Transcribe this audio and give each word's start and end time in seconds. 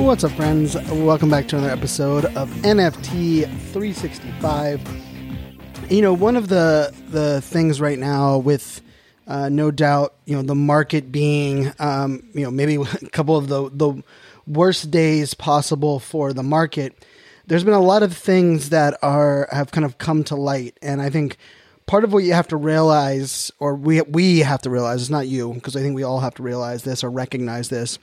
What's 0.00 0.24
up, 0.24 0.32
friends? 0.32 0.74
Welcome 0.90 1.28
back 1.28 1.46
to 1.48 1.58
another 1.58 1.72
episode 1.72 2.24
of 2.24 2.48
NFT 2.62 3.42
365. 3.44 4.80
You 5.88 6.02
know, 6.02 6.14
one 6.14 6.36
of 6.36 6.48
the 6.48 6.92
the 7.10 7.42
things 7.42 7.80
right 7.80 7.98
now, 7.98 8.38
with 8.38 8.80
uh, 9.28 9.50
no 9.50 9.70
doubt, 9.70 10.14
you 10.24 10.34
know, 10.34 10.42
the 10.42 10.56
market 10.56 11.12
being, 11.12 11.70
um, 11.78 12.24
you 12.32 12.42
know, 12.42 12.50
maybe 12.50 12.74
a 13.02 13.10
couple 13.10 13.36
of 13.36 13.48
the 13.48 13.70
the 13.70 14.02
worst 14.48 14.90
days 14.90 15.34
possible 15.34 16.00
for 16.00 16.32
the 16.32 16.42
market. 16.42 17.04
There's 17.46 17.62
been 17.62 17.74
a 17.74 17.78
lot 17.78 18.02
of 18.02 18.16
things 18.16 18.70
that 18.70 18.98
are 19.02 19.48
have 19.52 19.70
kind 19.70 19.84
of 19.84 19.98
come 19.98 20.24
to 20.24 20.34
light, 20.34 20.76
and 20.82 21.00
I 21.00 21.10
think 21.10 21.36
part 21.86 22.02
of 22.02 22.12
what 22.12 22.24
you 22.24 22.32
have 22.32 22.48
to 22.48 22.56
realize, 22.56 23.52
or 23.60 23.76
we 23.76 24.00
we 24.00 24.40
have 24.40 24.62
to 24.62 24.70
realize, 24.70 25.02
it's 25.02 25.10
not 25.10 25.28
you, 25.28 25.52
because 25.52 25.76
I 25.76 25.82
think 25.82 25.94
we 25.94 26.02
all 26.02 26.20
have 26.20 26.34
to 26.36 26.42
realize 26.42 26.82
this 26.82 27.04
or 27.04 27.10
recognize 27.10 27.68
this 27.68 27.98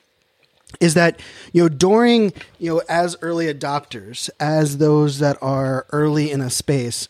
is 0.80 0.94
that 0.94 1.20
you 1.54 1.62
know 1.62 1.70
during 1.70 2.34
you 2.60 2.74
know 2.74 2.82
as 2.90 3.16
early 3.22 3.52
adopters 3.52 4.30
as 4.40 4.78
those 4.78 5.20
that 5.20 5.38
are 5.42 5.86
early 5.92 6.32
in 6.32 6.42
a 6.42 6.50
space 6.50 7.08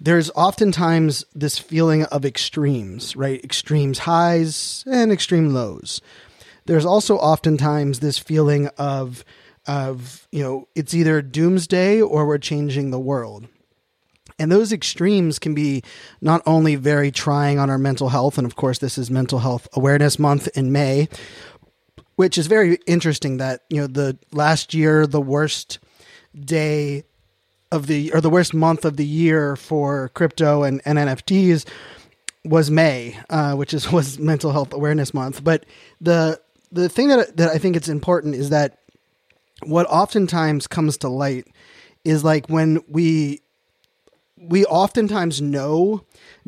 there's 0.00 0.30
oftentimes 0.30 1.26
this 1.34 1.58
feeling 1.58 2.04
of 2.04 2.24
extremes 2.24 3.14
right? 3.16 3.42
Extremes 3.44 4.00
highs 4.00 4.82
and 4.90 5.12
extreme 5.12 5.52
lows. 5.52 6.00
There's 6.64 6.86
also 6.86 7.16
oftentimes 7.16 8.00
this 8.00 8.18
feeling 8.18 8.68
of 8.78 9.24
of 9.66 10.26
you 10.32 10.42
know 10.42 10.68
it's 10.74 10.94
either 10.94 11.20
doomsday 11.20 12.00
or 12.00 12.26
we're 12.26 12.38
changing 12.38 12.90
the 12.90 13.00
world. 13.00 13.46
And 14.38 14.50
those 14.50 14.72
extremes 14.72 15.38
can 15.38 15.54
be 15.54 15.82
not 16.22 16.40
only 16.46 16.74
very 16.74 17.10
trying 17.10 17.58
on 17.58 17.68
our 17.68 17.76
mental 17.76 18.08
health 18.08 18.38
and 18.38 18.46
of 18.46 18.56
course 18.56 18.78
this 18.78 18.96
is 18.96 19.10
mental 19.10 19.40
health 19.40 19.68
awareness 19.74 20.18
month 20.18 20.48
in 20.56 20.72
may 20.72 21.08
which 22.20 22.36
is 22.36 22.48
very 22.48 22.76
interesting 22.86 23.38
that 23.38 23.62
you 23.70 23.80
know 23.80 23.86
the 23.86 24.14
last 24.30 24.74
year 24.74 25.06
the 25.06 25.22
worst 25.22 25.78
day 26.38 27.02
of 27.72 27.86
the 27.86 28.12
or 28.12 28.20
the 28.20 28.28
worst 28.28 28.52
month 28.52 28.84
of 28.84 28.98
the 28.98 29.06
year 29.06 29.56
for 29.56 30.10
crypto 30.10 30.62
and, 30.62 30.82
and 30.84 30.98
NFTs 30.98 31.66
was 32.44 32.70
May, 32.70 33.18
uh, 33.30 33.54
which 33.54 33.72
is 33.72 33.90
was 33.98 34.18
Mental 34.18 34.52
Health 34.52 34.74
Awareness 34.74 35.14
Month. 35.14 35.42
But 35.42 35.64
the 35.98 36.38
the 36.70 36.90
thing 36.90 37.08
that 37.08 37.38
that 37.38 37.48
I 37.48 37.56
think 37.56 37.74
it's 37.74 37.88
important 37.88 38.34
is 38.34 38.50
that 38.50 38.80
what 39.62 39.86
oftentimes 39.86 40.66
comes 40.66 40.98
to 40.98 41.08
light 41.08 41.46
is 42.04 42.22
like 42.22 42.50
when 42.50 42.80
we 42.86 43.40
we 44.40 44.64
oftentimes 44.66 45.40
know 45.40 46.04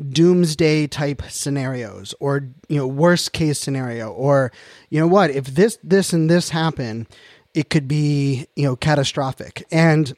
doomsday 0.09 0.87
type 0.87 1.21
scenarios 1.29 2.15
or 2.19 2.49
you 2.67 2.77
know 2.77 2.87
worst 2.87 3.31
case 3.33 3.59
scenario 3.59 4.11
or 4.11 4.51
you 4.89 4.99
know 4.99 5.07
what 5.07 5.29
if 5.29 5.45
this 5.45 5.77
this 5.83 6.11
and 6.11 6.29
this 6.29 6.49
happen 6.49 7.07
it 7.53 7.69
could 7.69 7.87
be 7.87 8.47
you 8.55 8.65
know 8.65 8.75
catastrophic. 8.75 9.65
And 9.71 10.13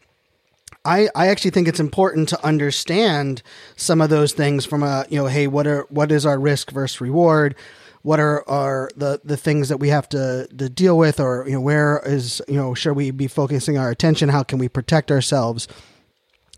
I, 0.84 1.10
I 1.16 1.28
actually 1.28 1.52
think 1.52 1.68
it's 1.68 1.80
important 1.80 2.30
to 2.30 2.46
understand 2.46 3.42
some 3.76 4.02
of 4.02 4.10
those 4.10 4.34
things 4.34 4.66
from 4.66 4.84
a 4.84 5.06
you 5.10 5.18
know 5.18 5.28
hey 5.28 5.48
what 5.48 5.68
are 5.68 5.86
what 5.90 6.12
is 6.12 6.26
our 6.26 6.40
risk 6.40 6.72
versus 6.72 7.02
reward? 7.02 7.56
What 8.02 8.20
are, 8.20 8.48
are 8.48 8.92
the, 8.96 9.20
the 9.24 9.36
things 9.36 9.70
that 9.70 9.78
we 9.78 9.90
have 9.90 10.08
to, 10.10 10.48
to 10.56 10.70
deal 10.70 10.96
with? 10.96 11.20
Or 11.20 11.44
you 11.48 11.54
know 11.54 11.62
where 11.62 12.02
is 12.06 12.42
you 12.48 12.56
know 12.56 12.74
should 12.74 12.94
we 12.94 13.12
be 13.12 13.28
focusing 13.28 13.78
our 13.78 13.90
attention? 13.90 14.30
How 14.30 14.44
can 14.44 14.60
we 14.60 14.70
protect 14.70 15.12
ourselves 15.12 15.68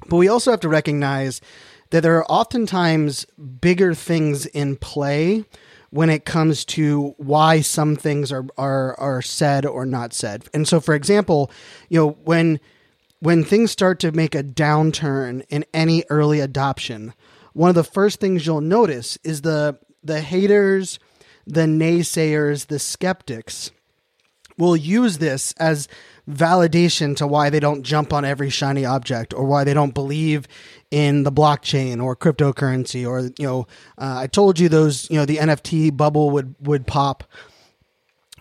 but 0.09 0.17
we 0.17 0.27
also 0.27 0.51
have 0.51 0.59
to 0.61 0.69
recognize 0.69 1.41
that 1.89 2.01
there 2.01 2.17
are 2.17 2.25
oftentimes 2.25 3.25
bigger 3.61 3.93
things 3.93 4.45
in 4.47 4.75
play 4.75 5.45
when 5.89 6.09
it 6.09 6.25
comes 6.25 6.65
to 6.65 7.13
why 7.17 7.61
some 7.61 7.95
things 7.95 8.31
are, 8.31 8.45
are 8.57 8.99
are 8.99 9.21
said 9.21 9.65
or 9.65 9.85
not 9.85 10.13
said. 10.13 10.45
And 10.53 10.67
so 10.67 10.79
for 10.79 10.95
example, 10.95 11.49
you 11.89 11.99
know, 11.99 12.09
when 12.23 12.59
when 13.19 13.43
things 13.43 13.71
start 13.71 13.99
to 13.99 14.11
make 14.11 14.35
a 14.35 14.43
downturn 14.43 15.45
in 15.49 15.65
any 15.73 16.03
early 16.09 16.39
adoption, 16.39 17.13
one 17.53 17.69
of 17.69 17.75
the 17.75 17.83
first 17.83 18.19
things 18.19 18.45
you'll 18.45 18.61
notice 18.61 19.17
is 19.23 19.41
the 19.41 19.79
the 20.03 20.21
haters, 20.21 20.99
the 21.45 21.61
naysayers, 21.61 22.67
the 22.67 22.79
skeptics 22.79 23.71
will 24.57 24.75
use 24.75 25.17
this 25.17 25.53
as 25.53 25.87
validation 26.29 27.15
to 27.15 27.25
why 27.25 27.49
they 27.49 27.59
don't 27.59 27.83
jump 27.83 28.11
on 28.11 28.25
every 28.25 28.49
shiny 28.49 28.83
object 28.83 29.33
or 29.33 29.45
why 29.45 29.63
they 29.63 29.73
don't 29.73 29.93
believe 29.93 30.47
in 30.91 31.23
the 31.23 31.31
blockchain 31.31 32.03
or 32.03 32.15
cryptocurrency 32.15 33.07
or 33.07 33.31
you 33.37 33.47
know 33.47 33.67
uh, 33.97 34.17
I 34.19 34.27
told 34.27 34.59
you 34.59 34.67
those 34.67 35.09
you 35.09 35.17
know 35.17 35.25
the 35.25 35.37
NFT 35.37 35.95
bubble 35.95 36.31
would 36.31 36.55
would 36.61 36.85
pop 36.85 37.23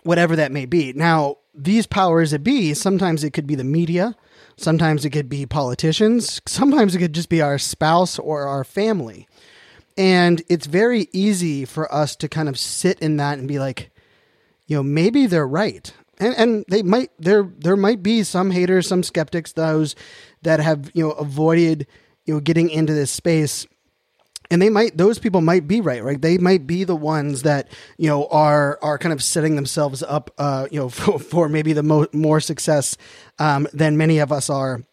whatever 0.07 0.37
that 0.37 0.53
may 0.53 0.65
be. 0.65 0.93
Now, 0.93 1.37
these 1.53 1.85
powers 1.85 2.31
that 2.31 2.43
be, 2.43 2.73
sometimes 2.73 3.23
it 3.23 3.31
could 3.31 3.45
be 3.45 3.55
the 3.55 3.63
media, 3.63 4.15
sometimes 4.55 5.03
it 5.03 5.09
could 5.09 5.27
be 5.27 5.45
politicians, 5.45 6.41
sometimes 6.45 6.95
it 6.95 6.99
could 6.99 7.13
just 7.13 7.29
be 7.29 7.41
our 7.41 7.57
spouse 7.57 8.17
or 8.17 8.43
our 8.43 8.63
family. 8.63 9.27
And 9.97 10.41
it's 10.47 10.67
very 10.67 11.09
easy 11.11 11.65
for 11.65 11.93
us 11.93 12.15
to 12.17 12.29
kind 12.29 12.47
of 12.47 12.57
sit 12.57 12.99
in 12.99 13.17
that 13.17 13.37
and 13.37 13.47
be 13.47 13.59
like, 13.59 13.89
you 14.67 14.77
know, 14.77 14.83
maybe 14.83 15.25
they're 15.25 15.47
right. 15.47 15.93
And 16.19 16.35
and 16.35 16.65
they 16.67 16.83
might 16.83 17.11
there 17.19 17.43
there 17.59 17.77
might 17.77 18.01
be 18.01 18.23
some 18.23 18.51
haters, 18.51 18.87
some 18.87 19.03
skeptics, 19.03 19.53
those 19.53 19.95
that 20.41 20.59
have, 20.59 20.91
you 20.93 21.03
know, 21.03 21.11
avoided, 21.11 21.87
you 22.25 22.33
know, 22.33 22.39
getting 22.39 22.69
into 22.69 22.93
this 22.93 23.11
space. 23.11 23.67
And 24.49 24.61
they 24.61 24.69
might 24.69 24.97
those 24.97 25.19
people 25.19 25.41
might 25.41 25.67
be 25.67 25.81
right 25.81 26.03
right? 26.03 26.21
They 26.21 26.37
might 26.37 26.65
be 26.65 26.85
the 26.85 26.95
ones 26.95 27.43
that 27.43 27.69
you 27.97 28.07
know 28.07 28.27
are 28.27 28.79
are 28.81 28.97
kind 28.97 29.13
of 29.13 29.21
setting 29.21 29.55
themselves 29.55 30.01
up 30.03 30.31
uh 30.37 30.67
you 30.71 30.79
know 30.79 30.89
for, 30.97 31.19
for 31.19 31.49
maybe 31.49 31.73
the 31.73 31.83
mo- 31.83 32.07
more 32.13 32.39
success 32.39 32.95
um 33.39 33.67
than 33.73 33.97
many 33.97 34.19
of 34.19 34.31
us 34.31 34.49
are. 34.49 34.83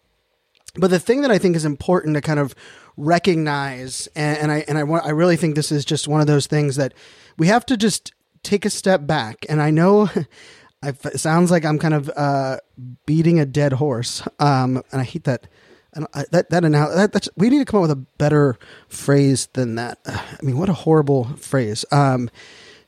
But 0.76 0.90
the 0.90 0.98
thing 0.98 1.22
that 1.22 1.30
i 1.30 1.38
think 1.38 1.54
is 1.54 1.64
important 1.64 2.14
to 2.16 2.20
kind 2.20 2.40
of 2.40 2.54
recognize 2.96 4.08
and, 4.16 4.38
and 4.38 4.52
i 4.52 4.64
and 4.68 4.76
i 4.76 4.82
want 4.82 5.04
i 5.04 5.10
really 5.10 5.36
think 5.36 5.54
this 5.54 5.70
is 5.72 5.84
just 5.84 6.08
one 6.08 6.20
of 6.20 6.26
those 6.26 6.46
things 6.48 6.76
that 6.76 6.94
we 7.38 7.46
have 7.46 7.64
to 7.66 7.76
just 7.76 8.12
take 8.42 8.64
a 8.64 8.70
step 8.70 9.06
back. 9.06 9.46
And 9.48 9.62
i 9.62 9.70
know 9.70 10.08
It 10.86 11.20
sounds 11.20 11.50
like 11.50 11.64
i'm 11.64 11.78
kind 11.78 11.94
of 11.94 12.10
uh 12.16 12.58
beating 13.06 13.38
a 13.40 13.46
dead 13.46 13.72
horse 13.74 14.22
um 14.38 14.82
and 14.92 15.00
i 15.00 15.04
hate 15.04 15.24
that 15.24 15.46
and 15.94 16.06
I, 16.12 16.24
that 16.32 16.50
that, 16.50 16.64
now 16.64 16.88
that 16.88 17.12
that's 17.12 17.28
we 17.36 17.48
need 17.48 17.60
to 17.60 17.64
come 17.64 17.78
up 17.78 17.82
with 17.82 17.90
a 17.92 17.96
better 18.18 18.58
phrase 18.88 19.48
than 19.52 19.76
that. 19.76 20.00
I 20.06 20.38
mean, 20.42 20.58
what 20.58 20.68
a 20.68 20.74
horrible 20.74 21.24
phrase. 21.36 21.84
Um, 21.92 22.30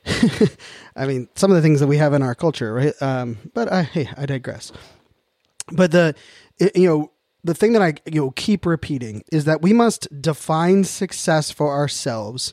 I 0.96 1.06
mean, 1.06 1.28
some 1.34 1.50
of 1.50 1.56
the 1.56 1.62
things 1.62 1.80
that 1.80 1.86
we 1.86 1.98
have 1.98 2.12
in 2.12 2.22
our 2.22 2.34
culture, 2.34 2.72
right? 2.72 2.94
Um, 3.00 3.38
but 3.54 3.70
I, 3.72 3.82
hey, 3.82 4.08
I 4.16 4.26
digress. 4.26 4.72
But 5.72 5.92
the 5.92 6.14
it, 6.58 6.76
you 6.76 6.88
know 6.88 7.12
the 7.44 7.54
thing 7.54 7.72
that 7.74 7.82
I 7.82 7.94
you 8.06 8.22
know 8.22 8.30
keep 8.32 8.66
repeating 8.66 9.22
is 9.32 9.44
that 9.44 9.62
we 9.62 9.72
must 9.72 10.08
define 10.20 10.84
success 10.84 11.50
for 11.50 11.72
ourselves. 11.72 12.52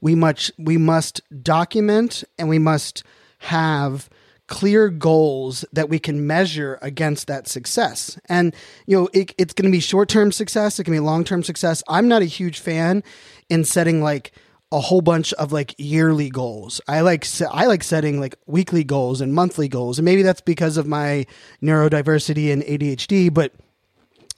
We 0.00 0.14
must 0.14 0.50
we 0.58 0.76
must 0.76 1.22
document 1.42 2.24
and 2.38 2.48
we 2.48 2.58
must 2.58 3.04
have 3.38 4.10
clear 4.46 4.88
goals 4.88 5.64
that 5.72 5.88
we 5.88 5.98
can 5.98 6.26
measure 6.26 6.78
against 6.82 7.26
that 7.26 7.48
success. 7.48 8.18
And, 8.28 8.54
you 8.86 8.96
know, 8.96 9.08
it, 9.12 9.34
it's 9.38 9.54
going 9.54 9.70
to 9.70 9.74
be 9.74 9.80
short 9.80 10.08
term 10.08 10.32
success, 10.32 10.78
it 10.78 10.84
can 10.84 10.92
be 10.92 11.00
long 11.00 11.24
term 11.24 11.42
success. 11.42 11.82
I'm 11.88 12.08
not 12.08 12.22
a 12.22 12.26
huge 12.26 12.60
fan 12.60 13.02
in 13.48 13.64
setting 13.64 14.02
like 14.02 14.32
a 14.72 14.80
whole 14.80 15.00
bunch 15.00 15.32
of 15.34 15.52
like 15.52 15.74
yearly 15.78 16.28
goals. 16.28 16.80
I 16.88 17.00
like 17.02 17.26
I 17.50 17.66
like 17.66 17.84
setting 17.84 18.18
like 18.18 18.34
weekly 18.46 18.82
goals 18.82 19.20
and 19.20 19.32
monthly 19.32 19.68
goals. 19.68 19.98
And 19.98 20.04
maybe 20.04 20.22
that's 20.22 20.40
because 20.40 20.76
of 20.76 20.86
my 20.86 21.26
neurodiversity 21.62 22.52
and 22.52 22.62
ADHD, 22.62 23.32
but 23.32 23.52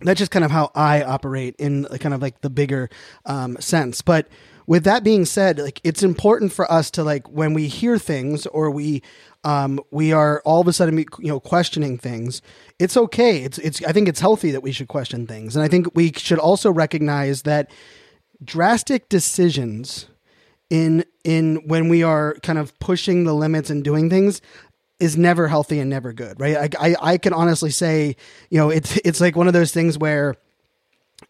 that's 0.00 0.18
just 0.18 0.30
kind 0.30 0.44
of 0.44 0.50
how 0.50 0.70
I 0.74 1.02
operate 1.02 1.56
in 1.58 1.86
kind 1.86 2.14
of 2.14 2.20
like 2.20 2.42
the 2.42 2.50
bigger 2.50 2.90
um, 3.24 3.56
sense. 3.60 4.02
But 4.02 4.28
with 4.66 4.84
that 4.84 5.04
being 5.04 5.24
said, 5.24 5.58
like 5.58 5.80
it's 5.84 6.02
important 6.02 6.52
for 6.52 6.70
us 6.70 6.90
to 6.92 7.04
like 7.04 7.28
when 7.28 7.54
we 7.54 7.68
hear 7.68 7.98
things 7.98 8.46
or 8.46 8.70
we 8.70 9.02
um, 9.44 9.80
we 9.90 10.12
are 10.12 10.42
all 10.44 10.60
of 10.60 10.66
a 10.66 10.72
sudden 10.72 10.98
you 10.98 11.06
know 11.28 11.40
questioning 11.40 11.98
things. 11.98 12.42
It's 12.78 12.96
okay. 12.96 13.42
It's 13.42 13.58
it's 13.58 13.82
I 13.84 13.92
think 13.92 14.08
it's 14.08 14.20
healthy 14.20 14.50
that 14.50 14.62
we 14.62 14.72
should 14.72 14.88
question 14.88 15.26
things, 15.26 15.54
and 15.56 15.64
I 15.64 15.68
think 15.68 15.94
we 15.94 16.12
should 16.12 16.38
also 16.38 16.70
recognize 16.70 17.42
that 17.42 17.70
drastic 18.44 19.08
decisions 19.08 20.06
in 20.68 21.04
in 21.22 21.56
when 21.66 21.88
we 21.88 22.02
are 22.02 22.34
kind 22.42 22.58
of 22.58 22.76
pushing 22.80 23.24
the 23.24 23.34
limits 23.34 23.70
and 23.70 23.84
doing 23.84 24.10
things 24.10 24.40
is 24.98 25.16
never 25.16 25.46
healthy 25.46 25.78
and 25.78 25.90
never 25.90 26.12
good, 26.12 26.40
right? 26.40 26.74
I, 26.80 26.88
I, 26.88 26.96
I 27.02 27.18
can 27.18 27.34
honestly 27.34 27.70
say, 27.70 28.16
you 28.50 28.58
know, 28.58 28.70
it's 28.70 28.96
it's 29.04 29.20
like 29.20 29.36
one 29.36 29.46
of 29.46 29.52
those 29.52 29.72
things 29.72 29.98
where 29.98 30.34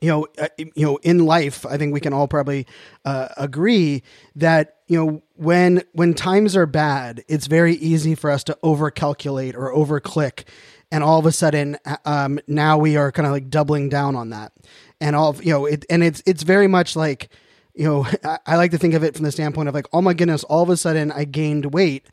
you 0.01 0.09
know, 0.09 0.27
uh, 0.39 0.49
you 0.57 0.85
know, 0.85 0.97
in 0.99 1.25
life, 1.27 1.65
I 1.65 1.77
think 1.77 1.95
we 1.95 2.01
can 2.01 2.13
all 2.13 2.29
probably 2.29 2.67
uh, 3.05 3.29
agree 3.37 4.03
that 4.35 4.77
you 4.89 5.05
know 5.05 5.23
when 5.35 5.83
when 5.93 6.15
times 6.15 6.57
are 6.57 6.67
bad, 6.67 7.25
it's 7.29 7.47
very 7.47 7.75
easy 7.75 8.15
for 8.15 8.31
us 8.31 8.45
to 8.45 8.59
overcalculate 8.63 9.55
or 9.55 9.73
overclick, 9.73 10.45
and 10.91 11.03
all 11.03 11.19
of 11.19 11.27
a 11.27 11.33
sudden, 11.33 11.79
uh, 11.85 11.97
um, 12.05 12.41
now 12.47 12.79
we 12.79 12.97
are 12.97 13.13
kind 13.13 13.27
of 13.27 13.33
like 13.33 13.49
doubling 13.49 13.89
down 13.89 14.17
on 14.17 14.31
that, 14.31 14.53
and 15.01 15.17
all 15.17 15.31
of, 15.31 15.45
you 15.45 15.53
know, 15.53 15.67
it 15.67 15.85
and 15.89 16.03
it's 16.03 16.23
it's 16.27 16.43
very 16.43 16.67
much 16.67 16.97
like 16.97 17.31
you 17.75 17.85
know, 17.85 18.07
I, 18.25 18.39
I 18.47 18.57
like 18.57 18.73
to 18.73 18.79
think 18.79 18.95
of 18.95 19.05
it 19.05 19.15
from 19.15 19.25
the 19.25 19.33
standpoint 19.33 19.69
of 19.69 19.75
like, 19.75 19.87
oh 19.93 20.03
my 20.03 20.15
goodness, 20.15 20.45
all 20.45 20.63
of 20.63 20.71
a 20.71 20.77
sudden 20.77 21.13
I 21.13 21.25
gained 21.25 21.73
weight. 21.73 22.07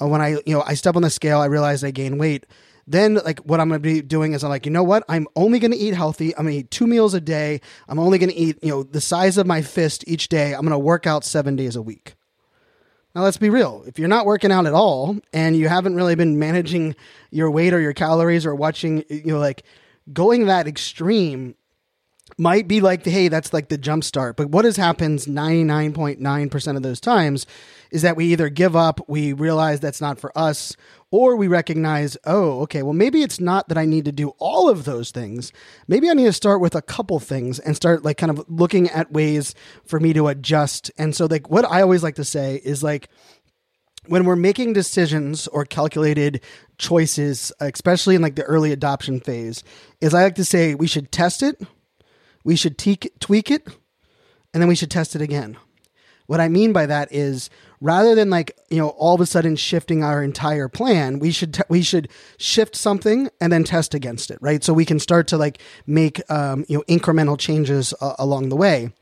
Uh, 0.00 0.08
when 0.08 0.20
I 0.20 0.30
you 0.44 0.54
know 0.54 0.64
I 0.66 0.74
step 0.74 0.96
on 0.96 1.02
the 1.02 1.10
scale, 1.10 1.40
I 1.40 1.46
realize 1.46 1.84
I 1.84 1.92
gained 1.92 2.18
weight 2.18 2.46
then 2.86 3.14
like 3.14 3.40
what 3.40 3.60
I'm 3.60 3.68
going 3.68 3.80
to 3.80 3.82
be 3.82 4.02
doing 4.02 4.32
is 4.32 4.42
I'm 4.42 4.50
like, 4.50 4.66
you 4.66 4.72
know 4.72 4.82
what? 4.82 5.04
I'm 5.08 5.28
only 5.36 5.58
going 5.58 5.70
to 5.70 5.76
eat 5.76 5.94
healthy. 5.94 6.36
I'm 6.36 6.44
going 6.44 6.54
to 6.54 6.60
eat 6.60 6.70
two 6.70 6.86
meals 6.86 7.14
a 7.14 7.20
day. 7.20 7.60
I'm 7.88 7.98
only 7.98 8.18
going 8.18 8.30
to 8.30 8.36
eat, 8.36 8.58
you 8.62 8.70
know, 8.70 8.82
the 8.82 9.00
size 9.00 9.38
of 9.38 9.46
my 9.46 9.62
fist 9.62 10.04
each 10.06 10.28
day. 10.28 10.52
I'm 10.54 10.62
going 10.62 10.70
to 10.70 10.78
work 10.78 11.06
out 11.06 11.24
7 11.24 11.54
days 11.56 11.76
a 11.76 11.82
week. 11.82 12.14
Now 13.14 13.22
let's 13.22 13.36
be 13.36 13.50
real. 13.50 13.84
If 13.86 13.98
you're 13.98 14.08
not 14.08 14.26
working 14.26 14.50
out 14.50 14.66
at 14.66 14.72
all 14.72 15.18
and 15.32 15.54
you 15.54 15.68
haven't 15.68 15.96
really 15.96 16.14
been 16.14 16.38
managing 16.38 16.96
your 17.30 17.50
weight 17.50 17.74
or 17.74 17.80
your 17.80 17.92
calories 17.92 18.46
or 18.46 18.54
watching, 18.54 19.04
you 19.08 19.32
know, 19.32 19.38
like 19.38 19.64
going 20.12 20.46
that 20.46 20.66
extreme 20.66 21.54
might 22.38 22.66
be 22.66 22.80
like, 22.80 23.04
hey, 23.04 23.28
that's 23.28 23.52
like 23.52 23.68
the 23.68 23.76
jump 23.76 24.02
start. 24.02 24.36
But 24.36 24.48
what 24.48 24.64
has 24.64 24.76
happens 24.76 25.26
99.9% 25.26 26.76
of 26.76 26.82
those 26.82 27.00
times 27.00 27.46
is 27.90 28.00
that 28.02 28.16
we 28.16 28.24
either 28.32 28.48
give 28.48 28.74
up, 28.74 29.06
we 29.06 29.34
realize 29.34 29.80
that's 29.80 30.00
not 30.00 30.18
for 30.18 30.36
us, 30.36 30.74
or 31.12 31.36
we 31.36 31.46
recognize, 31.46 32.16
oh, 32.24 32.62
okay, 32.62 32.82
well, 32.82 32.94
maybe 32.94 33.22
it's 33.22 33.38
not 33.38 33.68
that 33.68 33.76
I 33.76 33.84
need 33.84 34.06
to 34.06 34.12
do 34.12 34.30
all 34.38 34.70
of 34.70 34.84
those 34.84 35.10
things. 35.10 35.52
Maybe 35.86 36.08
I 36.08 36.14
need 36.14 36.24
to 36.24 36.32
start 36.32 36.60
with 36.60 36.74
a 36.74 36.82
couple 36.82 37.20
things 37.20 37.58
and 37.58 37.76
start 37.76 38.02
like 38.02 38.16
kind 38.16 38.30
of 38.30 38.44
looking 38.48 38.88
at 38.88 39.12
ways 39.12 39.54
for 39.84 40.00
me 40.00 40.14
to 40.14 40.28
adjust. 40.28 40.90
And 40.96 41.14
so, 41.14 41.26
like, 41.26 41.50
what 41.50 41.66
I 41.66 41.82
always 41.82 42.02
like 42.02 42.14
to 42.14 42.24
say 42.24 42.62
is 42.64 42.82
like, 42.82 43.10
when 44.06 44.24
we're 44.24 44.36
making 44.36 44.72
decisions 44.72 45.46
or 45.48 45.64
calculated 45.66 46.40
choices, 46.78 47.52
especially 47.60 48.16
in 48.16 48.22
like 48.22 48.34
the 48.34 48.42
early 48.44 48.72
adoption 48.72 49.20
phase, 49.20 49.62
is 50.00 50.14
I 50.14 50.24
like 50.24 50.34
to 50.36 50.44
say 50.44 50.74
we 50.74 50.88
should 50.88 51.12
test 51.12 51.42
it, 51.42 51.60
we 52.42 52.56
should 52.56 52.78
tweak, 52.78 53.12
tweak 53.20 53.50
it, 53.50 53.68
and 54.52 54.62
then 54.62 54.68
we 54.68 54.74
should 54.74 54.90
test 54.90 55.14
it 55.14 55.22
again. 55.22 55.58
What 56.26 56.40
I 56.40 56.48
mean 56.48 56.72
by 56.72 56.86
that 56.86 57.12
is 57.12 57.50
rather 57.82 58.14
than 58.14 58.30
like, 58.30 58.56
you 58.70 58.78
know, 58.78 58.90
all 58.90 59.14
of 59.14 59.20
a 59.20 59.26
sudden 59.26 59.56
shifting 59.56 60.04
our 60.04 60.22
entire 60.22 60.68
plan, 60.68 61.18
we 61.18 61.32
should 61.32 61.54
t- 61.54 61.62
we 61.68 61.82
should 61.82 62.08
shift 62.38 62.76
something 62.76 63.28
and 63.40 63.52
then 63.52 63.64
test 63.64 63.92
against 63.92 64.30
it, 64.30 64.38
right? 64.40 64.62
So 64.62 64.72
we 64.72 64.84
can 64.84 65.00
start 65.00 65.26
to 65.28 65.36
like 65.36 65.58
make 65.86 66.22
um, 66.30 66.64
you 66.68 66.78
know, 66.78 66.84
incremental 66.88 67.38
changes 67.38 67.92
uh, 68.00 68.14
along 68.18 68.48
the 68.48 68.56
way. 68.56 68.92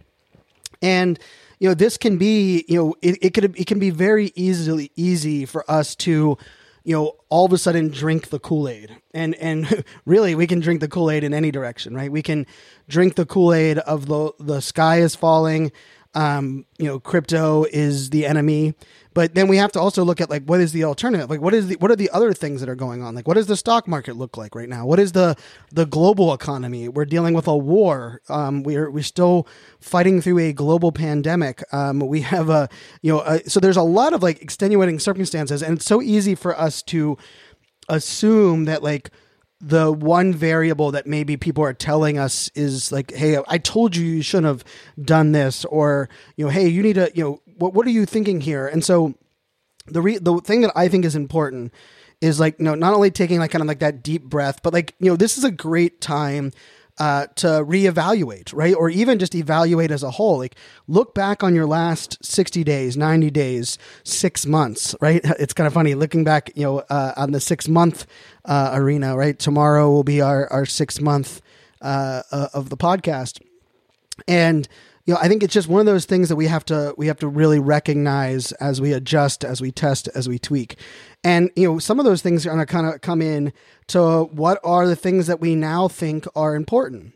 And 0.80 1.18
you 1.58 1.68
know, 1.68 1.74
this 1.74 1.98
can 1.98 2.16
be, 2.16 2.64
you 2.68 2.76
know, 2.76 2.94
it, 3.02 3.18
it 3.20 3.34
could 3.34 3.58
it 3.58 3.66
can 3.66 3.78
be 3.78 3.90
very 3.90 4.32
easily 4.34 4.90
easy 4.96 5.44
for 5.44 5.70
us 5.70 5.94
to 5.96 6.38
you 6.82 6.96
know, 6.96 7.14
all 7.28 7.44
of 7.44 7.52
a 7.52 7.58
sudden 7.58 7.88
drink 7.88 8.30
the 8.30 8.38
Kool-Aid. 8.38 8.96
And 9.12 9.34
and 9.36 9.84
really 10.06 10.34
we 10.34 10.46
can 10.46 10.60
drink 10.60 10.80
the 10.80 10.88
Kool-Aid 10.88 11.22
in 11.22 11.34
any 11.34 11.50
direction, 11.50 11.94
right? 11.94 12.10
We 12.10 12.22
can 12.22 12.46
drink 12.88 13.16
the 13.16 13.26
Kool-Aid 13.26 13.78
of 13.78 14.06
the 14.06 14.32
the 14.40 14.60
sky 14.60 15.00
is 15.00 15.14
falling, 15.14 15.72
um, 16.14 16.64
you 16.78 16.86
know, 16.86 16.98
crypto 16.98 17.64
is 17.64 18.10
the 18.10 18.26
enemy. 18.26 18.74
But 19.12 19.34
then 19.34 19.48
we 19.48 19.56
have 19.56 19.72
to 19.72 19.80
also 19.80 20.04
look 20.04 20.20
at 20.20 20.30
like 20.30 20.44
what 20.44 20.60
is 20.60 20.72
the 20.72 20.84
alternative? 20.84 21.28
Like 21.28 21.40
what 21.40 21.52
is 21.52 21.68
the 21.68 21.74
what 21.76 21.90
are 21.90 21.96
the 21.96 22.10
other 22.10 22.32
things 22.32 22.60
that 22.60 22.68
are 22.68 22.76
going 22.76 23.02
on? 23.02 23.14
Like 23.14 23.26
what 23.26 23.34
does 23.34 23.48
the 23.48 23.56
stock 23.56 23.88
market 23.88 24.16
look 24.16 24.36
like 24.36 24.54
right 24.54 24.68
now? 24.68 24.86
What 24.86 25.00
is 25.00 25.12
the 25.12 25.36
the 25.72 25.84
global 25.84 26.32
economy? 26.32 26.88
We're 26.88 27.04
dealing 27.04 27.34
with 27.34 27.48
a 27.48 27.56
war. 27.56 28.22
Um, 28.28 28.62
we're 28.62 28.88
we're 28.88 29.02
still 29.02 29.48
fighting 29.80 30.20
through 30.20 30.38
a 30.38 30.52
global 30.52 30.92
pandemic. 30.92 31.62
Um, 31.72 32.00
we 32.00 32.20
have 32.20 32.50
a 32.50 32.68
you 33.02 33.12
know 33.12 33.20
a, 33.22 33.48
so 33.50 33.58
there's 33.58 33.76
a 33.76 33.82
lot 33.82 34.12
of 34.12 34.22
like 34.22 34.40
extenuating 34.42 35.00
circumstances, 35.00 35.60
and 35.60 35.78
it's 35.78 35.86
so 35.86 36.00
easy 36.00 36.36
for 36.36 36.58
us 36.58 36.80
to 36.82 37.18
assume 37.88 38.64
that 38.66 38.82
like 38.82 39.10
the 39.60 39.92
one 39.92 40.32
variable 40.32 40.90
that 40.92 41.06
maybe 41.06 41.36
people 41.36 41.62
are 41.62 41.74
telling 41.74 42.18
us 42.18 42.50
is 42.54 42.90
like, 42.90 43.12
hey, 43.12 43.38
I 43.46 43.58
told 43.58 43.94
you 43.94 44.04
you 44.04 44.22
shouldn't 44.22 44.46
have 44.46 44.64
done 45.00 45.32
this, 45.32 45.64
or 45.66 46.08
you 46.36 46.46
know, 46.46 46.50
hey, 46.50 46.68
you 46.68 46.82
need 46.82 46.94
to, 46.94 47.10
you 47.14 47.24
know, 47.24 47.42
what 47.56 47.74
what 47.74 47.86
are 47.86 47.90
you 47.90 48.06
thinking 48.06 48.40
here? 48.40 48.66
And 48.66 48.84
so 48.84 49.14
the 49.86 50.00
re- 50.00 50.18
the 50.18 50.38
thing 50.38 50.62
that 50.62 50.72
I 50.74 50.88
think 50.88 51.04
is 51.04 51.14
important 51.14 51.72
is 52.20 52.40
like, 52.40 52.58
you 52.58 52.64
know, 52.64 52.74
not 52.74 52.94
only 52.94 53.10
taking 53.10 53.38
like 53.38 53.50
kind 53.50 53.62
of 53.62 53.68
like 53.68 53.80
that 53.80 54.02
deep 54.02 54.24
breath, 54.24 54.62
but 54.62 54.72
like, 54.72 54.94
you 54.98 55.10
know, 55.10 55.16
this 55.16 55.38
is 55.38 55.44
a 55.44 55.50
great 55.50 56.00
time 56.00 56.52
uh, 57.00 57.26
to 57.34 57.46
reevaluate, 57.46 58.52
right? 58.54 58.74
Or 58.74 58.90
even 58.90 59.18
just 59.18 59.34
evaluate 59.34 59.90
as 59.90 60.02
a 60.02 60.10
whole. 60.10 60.36
Like, 60.36 60.54
look 60.86 61.14
back 61.14 61.42
on 61.42 61.54
your 61.54 61.66
last 61.66 62.22
60 62.22 62.62
days, 62.62 62.94
90 62.94 63.30
days, 63.30 63.78
six 64.04 64.44
months, 64.44 64.94
right? 65.00 65.22
It's 65.40 65.54
kind 65.54 65.66
of 65.66 65.72
funny 65.72 65.94
looking 65.94 66.22
back, 66.24 66.50
you 66.54 66.62
know, 66.62 66.78
uh, 66.90 67.14
on 67.16 67.32
the 67.32 67.40
six 67.40 67.66
month 67.66 68.06
uh, 68.44 68.72
arena, 68.74 69.16
right? 69.16 69.38
Tomorrow 69.38 69.90
will 69.90 70.04
be 70.04 70.20
our, 70.20 70.46
our 70.52 70.66
six 70.66 71.00
month 71.00 71.40
uh, 71.80 72.22
uh, 72.30 72.48
of 72.52 72.68
the 72.68 72.76
podcast. 72.76 73.40
And, 74.28 74.68
you 75.06 75.14
know, 75.14 75.20
I 75.22 75.28
think 75.28 75.42
it's 75.42 75.54
just 75.54 75.68
one 75.68 75.80
of 75.80 75.86
those 75.86 76.04
things 76.04 76.28
that 76.28 76.36
we 76.36 76.46
have 76.48 76.66
to 76.66 76.94
we 76.98 77.06
have 77.06 77.18
to 77.20 77.28
really 77.28 77.58
recognize 77.58 78.52
as 78.52 78.82
we 78.82 78.92
adjust, 78.92 79.42
as 79.42 79.62
we 79.62 79.72
test, 79.72 80.08
as 80.14 80.28
we 80.28 80.38
tweak. 80.38 80.76
And 81.22 81.50
you 81.54 81.70
know, 81.70 81.78
some 81.78 81.98
of 81.98 82.04
those 82.04 82.22
things 82.22 82.46
are 82.46 82.50
going 82.50 82.64
to 82.64 82.66
kind 82.66 82.86
of 82.86 83.00
come 83.00 83.20
in 83.20 83.52
to 83.88 84.24
what 84.24 84.58
are 84.64 84.86
the 84.86 84.96
things 84.96 85.26
that 85.26 85.40
we 85.40 85.54
now 85.54 85.88
think 85.88 86.26
are 86.34 86.54
important. 86.54 87.12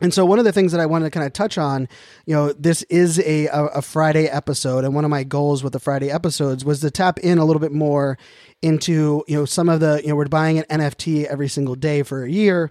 And 0.00 0.14
so, 0.14 0.24
one 0.24 0.38
of 0.38 0.44
the 0.44 0.52
things 0.52 0.70
that 0.72 0.80
I 0.80 0.86
wanted 0.86 1.06
to 1.06 1.10
kind 1.10 1.26
of 1.26 1.32
touch 1.32 1.58
on, 1.58 1.88
you 2.24 2.34
know, 2.34 2.52
this 2.52 2.82
is 2.84 3.18
a, 3.18 3.46
a, 3.46 3.64
a, 3.66 3.82
Friday 3.82 4.26
episode, 4.26 4.84
and 4.84 4.94
one 4.94 5.04
of 5.04 5.10
my 5.10 5.24
goals 5.24 5.64
with 5.64 5.72
the 5.72 5.80
Friday 5.80 6.08
episodes 6.08 6.64
was 6.64 6.80
to 6.80 6.90
tap 6.90 7.18
in 7.18 7.38
a 7.38 7.44
little 7.44 7.58
bit 7.58 7.72
more 7.72 8.16
into, 8.62 9.24
you 9.26 9.36
know, 9.36 9.44
some 9.44 9.68
of 9.68 9.80
the, 9.80 10.00
you 10.02 10.10
know, 10.10 10.16
we're 10.16 10.26
buying 10.26 10.58
an 10.58 10.80
NFT 10.80 11.24
every 11.24 11.48
single 11.48 11.74
day 11.74 12.04
for 12.04 12.22
a 12.22 12.30
year, 12.30 12.70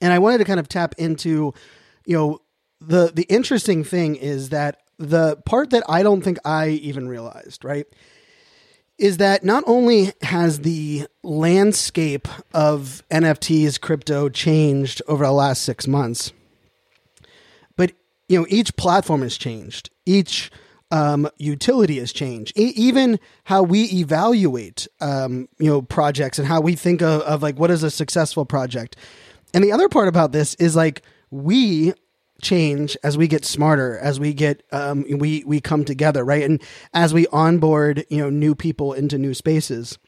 and 0.00 0.12
I 0.12 0.18
wanted 0.18 0.38
to 0.38 0.44
kind 0.44 0.58
of 0.58 0.66
tap 0.66 0.96
into, 0.98 1.54
you 2.04 2.16
know, 2.16 2.40
the 2.80 3.12
the 3.14 3.24
interesting 3.24 3.84
thing 3.84 4.16
is 4.16 4.48
that 4.48 4.78
the 4.98 5.36
part 5.46 5.70
that 5.70 5.84
I 5.88 6.02
don't 6.02 6.22
think 6.22 6.38
I 6.44 6.68
even 6.68 7.08
realized, 7.08 7.64
right, 7.64 7.86
is 8.98 9.16
that 9.16 9.44
not 9.44 9.64
only 9.66 10.12
has 10.22 10.60
the 10.60 11.06
landscape 11.22 12.28
of 12.52 13.02
NFTs, 13.10 13.80
crypto 13.80 14.28
changed 14.28 15.02
over 15.08 15.24
the 15.24 15.32
last 15.32 15.62
six 15.62 15.86
months, 15.86 16.32
but 17.76 17.92
you 18.28 18.38
know 18.38 18.46
each 18.48 18.76
platform 18.76 19.22
has 19.22 19.36
changed, 19.36 19.90
each 20.06 20.50
um, 20.90 21.28
utility 21.38 21.98
has 21.98 22.12
changed, 22.12 22.56
e- 22.56 22.72
even 22.76 23.18
how 23.44 23.62
we 23.62 23.84
evaluate 23.86 24.86
um, 25.00 25.48
you 25.58 25.68
know 25.68 25.82
projects 25.82 26.38
and 26.38 26.46
how 26.46 26.60
we 26.60 26.76
think 26.76 27.02
of, 27.02 27.22
of 27.22 27.42
like 27.42 27.58
what 27.58 27.70
is 27.70 27.82
a 27.82 27.90
successful 27.90 28.44
project. 28.44 28.96
And 29.52 29.62
the 29.62 29.72
other 29.72 29.88
part 29.88 30.08
about 30.08 30.32
this 30.32 30.54
is 30.54 30.76
like 30.76 31.02
we 31.30 31.94
change 32.42 32.96
as 33.02 33.16
we 33.16 33.28
get 33.28 33.44
smarter 33.44 33.98
as 33.98 34.18
we 34.18 34.34
get 34.34 34.62
um, 34.72 35.04
we 35.18 35.44
we 35.44 35.60
come 35.60 35.84
together 35.84 36.24
right 36.24 36.42
and 36.42 36.62
as 36.92 37.14
we 37.14 37.26
onboard 37.28 38.04
you 38.10 38.18
know 38.18 38.30
new 38.30 38.54
people 38.54 38.92
into 38.92 39.18
new 39.18 39.32
spaces 39.32 39.98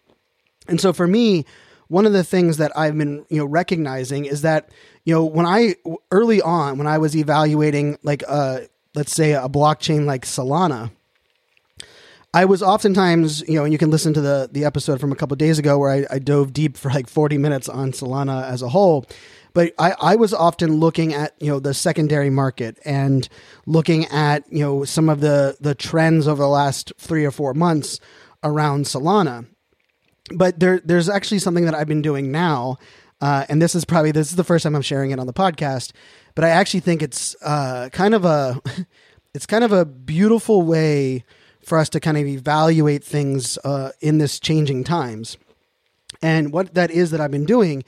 and 0.68 0.80
so 0.80 0.92
for 0.92 1.06
me 1.06 1.44
one 1.88 2.04
of 2.04 2.12
the 2.12 2.24
things 2.24 2.56
that 2.56 2.76
i've 2.76 2.96
been 2.98 3.24
you 3.28 3.38
know 3.38 3.46
recognizing 3.46 4.24
is 4.24 4.42
that 4.42 4.70
you 5.04 5.14
know 5.14 5.24
when 5.24 5.46
i 5.46 5.74
early 6.10 6.42
on 6.42 6.78
when 6.78 6.86
i 6.86 6.98
was 6.98 7.16
evaluating 7.16 7.96
like 8.02 8.22
uh 8.28 8.60
let's 8.94 9.12
say 9.12 9.32
a 9.32 9.48
blockchain 9.48 10.04
like 10.04 10.24
solana 10.24 10.90
I 12.36 12.44
was 12.44 12.62
oftentimes, 12.62 13.48
you 13.48 13.54
know, 13.54 13.64
and 13.64 13.72
you 13.72 13.78
can 13.78 13.90
listen 13.90 14.12
to 14.12 14.20
the 14.20 14.46
the 14.52 14.66
episode 14.66 15.00
from 15.00 15.10
a 15.10 15.16
couple 15.16 15.34
days 15.36 15.58
ago 15.58 15.78
where 15.78 15.90
I, 15.90 16.16
I, 16.16 16.18
dove 16.18 16.52
deep 16.52 16.76
for 16.76 16.90
like 16.90 17.08
40 17.08 17.38
minutes 17.38 17.66
on 17.66 17.92
Solana 17.92 18.44
as 18.44 18.60
a 18.60 18.68
whole. 18.68 19.06
But 19.56 19.72
I, 19.78 19.94
I 19.98 20.16
was 20.16 20.34
often 20.34 20.80
looking 20.80 21.14
at, 21.14 21.34
you 21.40 21.46
know, 21.46 21.60
the 21.60 21.72
secondary 21.72 22.28
market 22.28 22.78
and 22.84 23.26
looking 23.64 24.04
at, 24.08 24.44
you 24.52 24.58
know, 24.58 24.84
some 24.84 25.08
of 25.08 25.20
the, 25.20 25.56
the 25.58 25.74
trends 25.74 26.28
over 26.28 26.42
the 26.42 26.48
last 26.48 26.92
three 26.98 27.24
or 27.24 27.30
four 27.30 27.54
months 27.54 27.98
around 28.44 28.84
Solana. 28.84 29.46
But 30.30 30.60
there, 30.60 30.82
there's 30.84 31.08
actually 31.08 31.38
something 31.38 31.64
that 31.64 31.74
I've 31.74 31.88
been 31.88 32.02
doing 32.02 32.30
now. 32.30 32.76
Uh, 33.22 33.46
and 33.48 33.62
this 33.62 33.74
is 33.74 33.86
probably, 33.86 34.12
this 34.12 34.28
is 34.28 34.36
the 34.36 34.44
first 34.44 34.64
time 34.64 34.76
I'm 34.76 34.82
sharing 34.82 35.10
it 35.10 35.18
on 35.18 35.26
the 35.26 35.32
podcast, 35.32 35.92
but 36.34 36.44
I 36.44 36.50
actually 36.50 36.80
think 36.80 37.00
it's 37.00 37.34
uh, 37.40 37.88
kind 37.94 38.12
of 38.14 38.26
a, 38.26 38.60
it's 39.34 39.46
kind 39.46 39.64
of 39.64 39.72
a 39.72 39.86
beautiful 39.86 40.60
way 40.60 41.24
for 41.64 41.78
us 41.78 41.88
to 41.88 41.98
kind 41.98 42.18
of 42.18 42.26
evaluate 42.26 43.02
things 43.02 43.56
uh, 43.64 43.92
in 44.02 44.18
this 44.18 44.38
changing 44.38 44.84
times. 44.84 45.38
And 46.20 46.52
what 46.52 46.74
that 46.74 46.90
is 46.90 47.10
that 47.12 47.22
I've 47.22 47.30
been 47.30 47.46
doing 47.46 47.84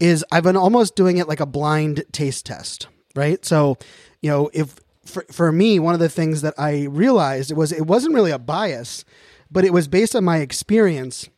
is 0.00 0.24
I've 0.30 0.42
been 0.42 0.56
almost 0.56 0.96
doing 0.96 1.18
it 1.18 1.28
like 1.28 1.40
a 1.40 1.46
blind 1.46 2.04
taste 2.12 2.46
test, 2.46 2.88
right? 3.14 3.44
So, 3.44 3.76
you 4.20 4.30
know, 4.30 4.50
if 4.52 4.76
for, 5.04 5.24
for 5.30 5.52
me, 5.52 5.78
one 5.78 5.94
of 5.94 6.00
the 6.00 6.08
things 6.08 6.42
that 6.42 6.54
I 6.58 6.84
realized 6.84 7.52
was 7.52 7.72
it 7.72 7.86
wasn't 7.86 8.14
really 8.14 8.30
a 8.30 8.38
bias, 8.38 9.04
but 9.50 9.64
it 9.64 9.72
was 9.72 9.88
based 9.88 10.14
on 10.14 10.24
my 10.24 10.38
experience. 10.38 11.28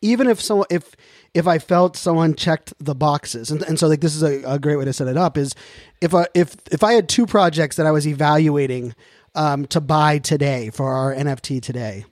Even 0.00 0.26
if 0.26 0.40
so, 0.40 0.64
if 0.68 0.96
if 1.32 1.46
I 1.46 1.58
felt 1.58 1.96
someone 1.96 2.34
checked 2.34 2.74
the 2.78 2.94
boxes, 2.94 3.50
and, 3.50 3.62
and 3.62 3.78
so 3.78 3.86
like 3.86 4.00
this 4.00 4.14
is 4.14 4.22
a, 4.22 4.42
a 4.42 4.58
great 4.58 4.76
way 4.76 4.84
to 4.84 4.92
set 4.92 5.06
it 5.06 5.16
up 5.16 5.38
is 5.38 5.54
if 6.00 6.14
I, 6.14 6.26
if 6.34 6.56
if 6.70 6.82
I 6.82 6.94
had 6.94 7.08
two 7.08 7.26
projects 7.26 7.76
that 7.76 7.86
I 7.86 7.92
was 7.92 8.06
evaluating 8.06 8.94
um, 9.34 9.66
to 9.66 9.80
buy 9.80 10.18
today 10.18 10.70
for 10.70 10.92
our 10.92 11.14
NFT 11.14 11.62
today, 11.62 12.04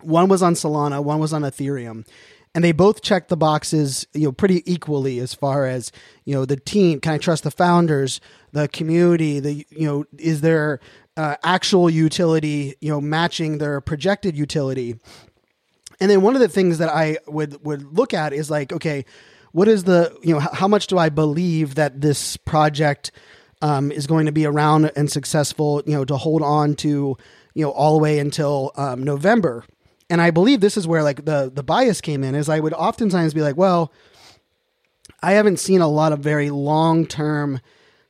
one 0.00 0.28
was 0.28 0.42
on 0.42 0.54
Solana, 0.54 1.02
one 1.02 1.18
was 1.18 1.32
on 1.32 1.42
Ethereum, 1.42 2.06
and 2.54 2.64
they 2.64 2.72
both 2.72 3.02
checked 3.02 3.28
the 3.28 3.36
boxes, 3.36 4.06
you 4.14 4.24
know, 4.24 4.32
pretty 4.32 4.62
equally 4.70 5.18
as 5.18 5.34
far 5.34 5.66
as 5.66 5.92
you 6.24 6.34
know 6.34 6.44
the 6.44 6.56
team. 6.56 7.00
Can 7.00 7.12
I 7.12 7.18
trust 7.18 7.44
the 7.44 7.50
founders, 7.50 8.20
the 8.52 8.68
community? 8.68 9.40
The 9.40 9.66
you 9.70 9.86
know, 9.86 10.04
is 10.18 10.40
there 10.40 10.80
uh, 11.16 11.36
actual 11.42 11.90
utility, 11.90 12.74
you 12.80 12.90
know, 12.90 13.00
matching 13.00 13.58
their 13.58 13.80
projected 13.80 14.36
utility? 14.36 14.98
And 16.00 16.10
then 16.10 16.22
one 16.22 16.34
of 16.34 16.40
the 16.40 16.48
things 16.48 16.78
that 16.78 16.88
I 16.88 17.18
would 17.26 17.64
would 17.64 17.96
look 17.96 18.14
at 18.14 18.32
is 18.32 18.50
like, 18.50 18.72
okay, 18.72 19.04
what 19.52 19.68
is 19.68 19.84
the 19.84 20.16
you 20.22 20.34
know 20.34 20.40
how 20.40 20.68
much 20.68 20.86
do 20.86 20.98
I 20.98 21.08
believe 21.08 21.74
that 21.74 22.00
this 22.00 22.36
project 22.36 23.10
um, 23.62 23.90
is 23.90 24.06
going 24.06 24.26
to 24.26 24.32
be 24.32 24.46
around 24.46 24.90
and 24.96 25.10
successful, 25.10 25.82
you 25.86 25.94
know, 25.94 26.04
to 26.04 26.16
hold 26.16 26.42
on 26.42 26.74
to, 26.76 27.16
you 27.54 27.64
know, 27.64 27.70
all 27.70 27.94
the 27.96 28.02
way 28.02 28.18
until 28.18 28.72
um, 28.76 29.02
November 29.02 29.64
and 30.10 30.20
I 30.20 30.30
believe 30.30 30.60
this 30.60 30.76
is 30.76 30.86
where 30.86 31.02
like 31.02 31.24
the 31.24 31.50
the 31.52 31.62
bias 31.62 32.00
came 32.00 32.24
in 32.24 32.34
is 32.34 32.48
I 32.48 32.60
would 32.60 32.74
oftentimes 32.74 33.34
be 33.34 33.42
like, 33.42 33.56
well, 33.56 33.92
I 35.22 35.32
haven't 35.32 35.58
seen 35.58 35.80
a 35.80 35.88
lot 35.88 36.12
of 36.12 36.20
very 36.20 36.50
long 36.50 37.06
term 37.06 37.60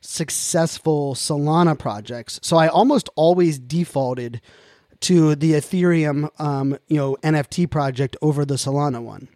successful 0.01 1.13
Solana 1.15 1.77
projects, 1.77 2.39
so 2.41 2.57
I 2.57 2.67
almost 2.67 3.09
always 3.15 3.59
defaulted 3.59 4.41
to 5.01 5.35
the 5.35 5.53
Ethereum, 5.53 6.29
um, 6.41 6.77
you 6.87 6.97
know, 6.97 7.17
NFT 7.23 7.69
project 7.69 8.17
over 8.21 8.45
the 8.45 8.55
Solana 8.55 9.01
one. 9.01 9.29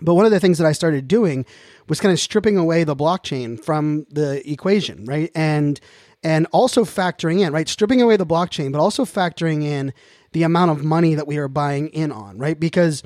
But 0.00 0.14
one 0.14 0.24
of 0.24 0.30
the 0.30 0.40
things 0.40 0.58
that 0.58 0.66
I 0.66 0.72
started 0.72 1.08
doing 1.08 1.44
was 1.88 2.00
kind 2.00 2.12
of 2.12 2.20
stripping 2.20 2.56
away 2.56 2.84
the 2.84 2.96
blockchain 2.96 3.62
from 3.62 4.06
the 4.10 4.48
equation, 4.50 5.04
right? 5.04 5.30
And 5.34 5.80
and 6.22 6.48
also 6.52 6.84
factoring 6.84 7.46
in, 7.46 7.52
right, 7.52 7.68
stripping 7.68 8.02
away 8.02 8.16
the 8.16 8.26
blockchain, 8.26 8.72
but 8.72 8.80
also 8.80 9.04
factoring 9.04 9.62
in 9.62 9.92
the 10.32 10.42
amount 10.42 10.70
of 10.70 10.84
money 10.84 11.14
that 11.14 11.26
we 11.26 11.38
are 11.38 11.48
buying 11.48 11.88
in 11.88 12.12
on, 12.12 12.38
right? 12.38 12.58
Because 12.58 13.02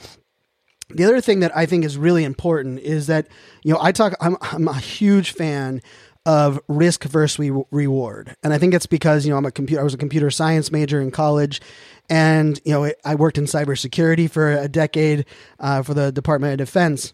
the 0.94 1.04
other 1.04 1.20
thing 1.20 1.40
that 1.40 1.56
I 1.56 1.66
think 1.66 1.84
is 1.84 1.96
really 1.96 2.24
important 2.24 2.80
is 2.80 3.06
that 3.06 3.28
you 3.62 3.72
know 3.72 3.78
I 3.80 3.92
talk 3.92 4.14
I'm 4.20 4.36
I'm 4.40 4.68
a 4.68 4.78
huge 4.78 5.32
fan 5.32 5.80
of 6.24 6.60
risk 6.68 7.04
versus 7.04 7.38
re- 7.38 7.64
reward, 7.70 8.36
and 8.42 8.52
I 8.52 8.58
think 8.58 8.74
it's 8.74 8.86
because 8.86 9.24
you 9.24 9.30
know 9.30 9.36
I'm 9.36 9.46
a 9.46 9.50
computer 9.50 9.80
I 9.80 9.84
was 9.84 9.94
a 9.94 9.98
computer 9.98 10.30
science 10.30 10.70
major 10.70 11.00
in 11.00 11.10
college, 11.10 11.60
and 12.08 12.60
you 12.64 12.72
know 12.72 12.92
I 13.04 13.14
worked 13.14 13.38
in 13.38 13.44
cybersecurity 13.44 14.30
for 14.30 14.52
a 14.52 14.68
decade 14.68 15.26
uh, 15.58 15.82
for 15.82 15.94
the 15.94 16.12
Department 16.12 16.60
of 16.60 16.66
Defense, 16.66 17.12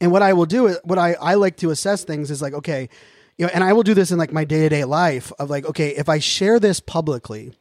and 0.00 0.12
what 0.12 0.22
I 0.22 0.32
will 0.32 0.46
do 0.46 0.66
is, 0.66 0.78
what 0.84 0.98
I 0.98 1.14
I 1.14 1.34
like 1.34 1.56
to 1.58 1.70
assess 1.70 2.04
things 2.04 2.30
is 2.30 2.40
like 2.40 2.54
okay, 2.54 2.88
you 3.38 3.46
know, 3.46 3.52
and 3.52 3.64
I 3.64 3.72
will 3.72 3.82
do 3.82 3.94
this 3.94 4.10
in 4.10 4.18
like 4.18 4.32
my 4.32 4.44
day 4.44 4.60
to 4.60 4.68
day 4.68 4.84
life 4.84 5.32
of 5.38 5.50
like 5.50 5.66
okay 5.66 5.90
if 5.90 6.08
I 6.08 6.18
share 6.18 6.60
this 6.60 6.80
publicly 6.80 7.52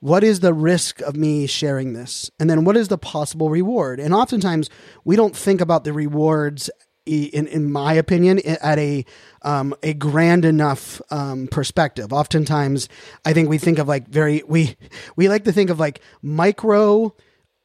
what 0.00 0.22
is 0.22 0.40
the 0.40 0.54
risk 0.54 1.00
of 1.00 1.16
me 1.16 1.46
sharing 1.46 1.92
this? 1.92 2.30
And 2.38 2.48
then 2.48 2.64
what 2.64 2.76
is 2.76 2.88
the 2.88 2.98
possible 2.98 3.50
reward? 3.50 4.00
And 4.00 4.14
oftentimes 4.14 4.70
we 5.04 5.16
don't 5.16 5.36
think 5.36 5.60
about 5.60 5.84
the 5.84 5.92
rewards 5.92 6.70
in, 7.08 7.46
in 7.46 7.70
my 7.70 7.94
opinion, 7.94 8.38
at 8.46 8.78
a 8.78 9.04
um, 9.42 9.74
a 9.82 9.94
grand 9.94 10.44
enough 10.44 11.00
um, 11.10 11.48
perspective. 11.48 12.12
Oftentimes, 12.12 12.88
I 13.24 13.32
think 13.32 13.48
we 13.48 13.58
think 13.58 13.78
of 13.78 13.88
like 13.88 14.08
very 14.08 14.42
we 14.46 14.76
we 15.16 15.28
like 15.28 15.44
to 15.44 15.52
think 15.52 15.70
of 15.70 15.80
like 15.80 16.00
micro 16.22 17.14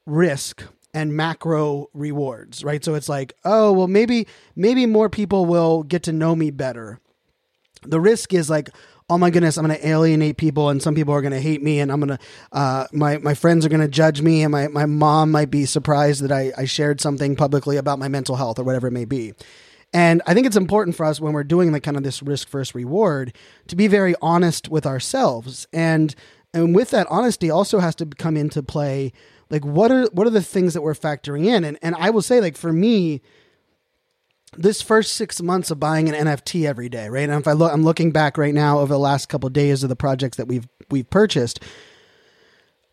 risk 0.06 0.64
and 0.94 1.16
macro 1.16 1.90
rewards, 1.94 2.64
right? 2.64 2.84
So 2.84 2.96
it's 2.96 3.10
like, 3.10 3.34
oh 3.44 3.74
well, 3.74 3.88
maybe 3.88 4.28
maybe 4.56 4.86
more 4.86 5.10
people 5.10 5.46
will 5.46 5.84
get 5.84 6.04
to 6.04 6.14
know 6.14 6.36
me 6.36 6.52
better. 6.52 7.00
The 7.86 8.00
risk 8.00 8.34
is 8.34 8.50
like, 8.50 8.70
oh 9.14 9.18
my 9.20 9.30
goodness, 9.30 9.58
I'm 9.58 9.66
going 9.68 9.80
to 9.80 9.88
alienate 9.88 10.38
people, 10.38 10.70
and 10.70 10.82
some 10.82 10.96
people 10.96 11.14
are 11.14 11.22
going 11.22 11.34
to 11.34 11.40
hate 11.40 11.62
me, 11.62 11.80
and 11.80 11.92
I'm 11.92 12.00
going 12.00 12.18
to, 12.18 12.20
uh, 12.52 12.88
my 12.92 13.20
my 13.20 13.36
friends 13.36 13.64
are 13.64 13.70
going 13.70 13.82
to 13.82 13.88
judge 13.88 14.22
me, 14.22 14.42
and 14.42 14.52
my 14.52 14.68
my 14.70 14.88
mom 14.88 15.30
might 15.30 15.52
be 15.52 15.66
surprised 15.66 16.24
that 16.24 16.32
I, 16.32 16.52
I 16.58 16.66
shared 16.66 17.00
something 17.00 17.36
publicly 17.36 17.78
about 17.78 18.00
my 18.00 18.08
mental 18.08 18.36
health 18.36 18.58
or 18.58 18.64
whatever 18.64 18.88
it 18.88 18.92
may 18.92 19.06
be. 19.06 19.34
And 19.94 20.24
I 20.26 20.34
think 20.34 20.48
it's 20.48 20.56
important 20.56 20.98
for 20.98 21.06
us 21.06 21.22
when 21.22 21.34
we're 21.34 21.44
doing 21.44 21.72
like 21.72 21.84
kind 21.84 21.96
of 21.96 22.02
this 22.02 22.24
risk 22.24 22.48
first 22.48 22.74
reward 22.74 23.36
to 23.68 23.76
be 23.76 23.86
very 23.86 24.16
honest 24.20 24.70
with 24.70 24.88
ourselves, 24.88 25.68
and 25.72 26.16
and 26.52 26.74
with 26.74 26.90
that 26.90 27.06
honesty 27.12 27.52
also 27.52 27.80
has 27.80 27.94
to 27.96 28.08
come 28.08 28.36
into 28.36 28.64
play. 28.64 29.14
Like 29.52 29.64
what 29.64 29.92
are 29.92 30.06
what 30.14 30.26
are 30.26 30.32
the 30.32 30.42
things 30.42 30.74
that 30.74 30.82
we're 30.82 30.96
factoring 30.96 31.46
in? 31.46 31.64
And 31.64 31.78
and 31.84 31.94
I 32.00 32.10
will 32.10 32.24
say 32.24 32.42
like 32.42 32.58
for 32.58 32.74
me 32.74 33.22
this 34.58 34.82
first 34.82 35.14
six 35.14 35.42
months 35.42 35.72
of 35.72 35.80
buying 35.80 36.10
an 36.10 36.28
NFT 36.28 36.66
every 36.66 36.90
day, 36.90 37.10
right? 37.10 37.30
And 37.30 37.40
if 37.40 37.48
I 37.48 37.54
look, 37.54 37.72
I'm 37.72 37.84
looking 37.84 38.12
back 38.12 38.38
right 38.38 38.54
now 38.54 38.80
over 38.80 38.94
the 38.94 39.00
last 39.00 39.30
couple 39.30 39.48
of 39.48 39.54
days 39.54 39.84
of 39.84 39.90
the 39.90 39.96
projects 39.96 40.38
that 40.38 40.48
we've 40.48 40.68
we've 40.90 41.10
purchased. 41.10 41.60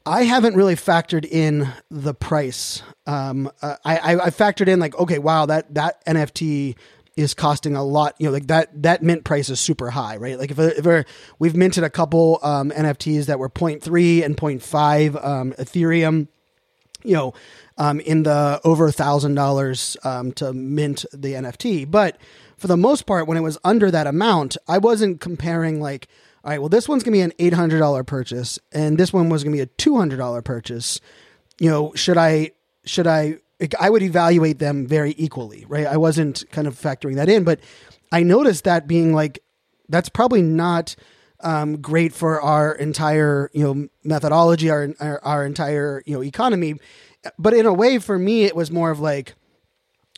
I 0.06 0.22
haven't 0.22 0.54
really 0.56 0.76
factored 0.76 1.26
in 1.26 1.68
the 1.90 2.14
price. 2.14 2.82
Um, 3.06 3.50
uh, 3.60 3.76
I, 3.84 4.14
I 4.14 4.30
factored 4.30 4.66
in 4.66 4.80
like, 4.80 4.98
okay, 4.98 5.18
wow, 5.18 5.46
that 5.46 5.74
that 5.74 6.04
NFT 6.06 6.76
is 7.16 7.34
costing 7.34 7.76
a 7.76 7.84
lot. 7.84 8.14
You 8.18 8.26
know, 8.26 8.32
like 8.32 8.46
that 8.46 8.82
that 8.82 9.02
mint 9.02 9.24
price 9.24 9.50
is 9.50 9.60
super 9.60 9.90
high, 9.90 10.16
right? 10.16 10.38
Like 10.38 10.50
if, 10.50 10.58
if 10.58 11.06
we've 11.38 11.54
minted 11.54 11.84
a 11.84 11.90
couple 11.90 12.38
um, 12.42 12.70
NFTs 12.70 13.26
that 13.26 13.38
were 13.38 13.50
0.3 13.50 14.24
and 14.24 14.36
0.5 14.36 15.24
um, 15.24 15.52
Ethereum, 15.52 16.28
you 17.04 17.14
know, 17.14 17.34
um, 17.78 18.00
in 18.00 18.24
the 18.24 18.60
over 18.64 18.86
a 18.86 18.92
thousand 18.92 19.34
dollars 19.34 19.96
um, 20.04 20.32
to 20.32 20.52
mint 20.52 21.04
the 21.12 21.34
NFT. 21.34 21.90
But 21.90 22.18
for 22.56 22.66
the 22.66 22.76
most 22.76 23.06
part, 23.06 23.26
when 23.26 23.36
it 23.36 23.42
was 23.42 23.58
under 23.64 23.90
that 23.90 24.06
amount, 24.06 24.56
I 24.68 24.78
wasn't 24.78 25.20
comparing 25.20 25.80
like, 25.80 26.08
all 26.44 26.50
right, 26.50 26.58
well, 26.58 26.68
this 26.68 26.88
one's 26.88 27.02
gonna 27.02 27.16
be 27.16 27.20
an 27.20 27.32
eight 27.38 27.54
hundred 27.54 27.78
dollar 27.78 28.04
purchase, 28.04 28.58
and 28.72 28.98
this 28.98 29.12
one 29.12 29.28
was 29.28 29.44
gonna 29.44 29.56
be 29.56 29.62
a 29.62 29.66
two 29.66 29.96
hundred 29.96 30.18
dollar 30.18 30.42
purchase. 30.42 31.00
You 31.58 31.70
know, 31.70 31.92
should 31.94 32.16
I 32.16 32.52
should 32.84 33.06
I? 33.06 33.38
I 33.78 33.90
would 33.90 34.02
evaluate 34.02 34.58
them 34.58 34.86
very 34.86 35.14
equally, 35.18 35.66
right? 35.68 35.86
I 35.86 35.98
wasn't 35.98 36.44
kind 36.50 36.66
of 36.66 36.74
factoring 36.74 37.16
that 37.16 37.28
in, 37.28 37.44
but 37.44 37.60
I 38.10 38.22
noticed 38.22 38.64
that 38.64 38.86
being 38.86 39.12
like, 39.14 39.40
that's 39.90 40.08
probably 40.08 40.40
not 40.40 40.96
um, 41.42 41.80
great 41.80 42.12
for 42.12 42.40
our 42.40 42.72
entire 42.72 43.50
you 43.52 43.62
know 43.62 43.88
methodology, 44.04 44.70
our, 44.70 44.94
our 45.00 45.24
our 45.24 45.46
entire 45.46 46.02
you 46.06 46.14
know 46.14 46.22
economy. 46.22 46.74
But 47.38 47.54
in 47.54 47.66
a 47.66 47.72
way 47.72 47.98
for 47.98 48.18
me 48.18 48.44
it 48.44 48.56
was 48.56 48.70
more 48.70 48.90
of 48.90 48.98
like 49.00 49.34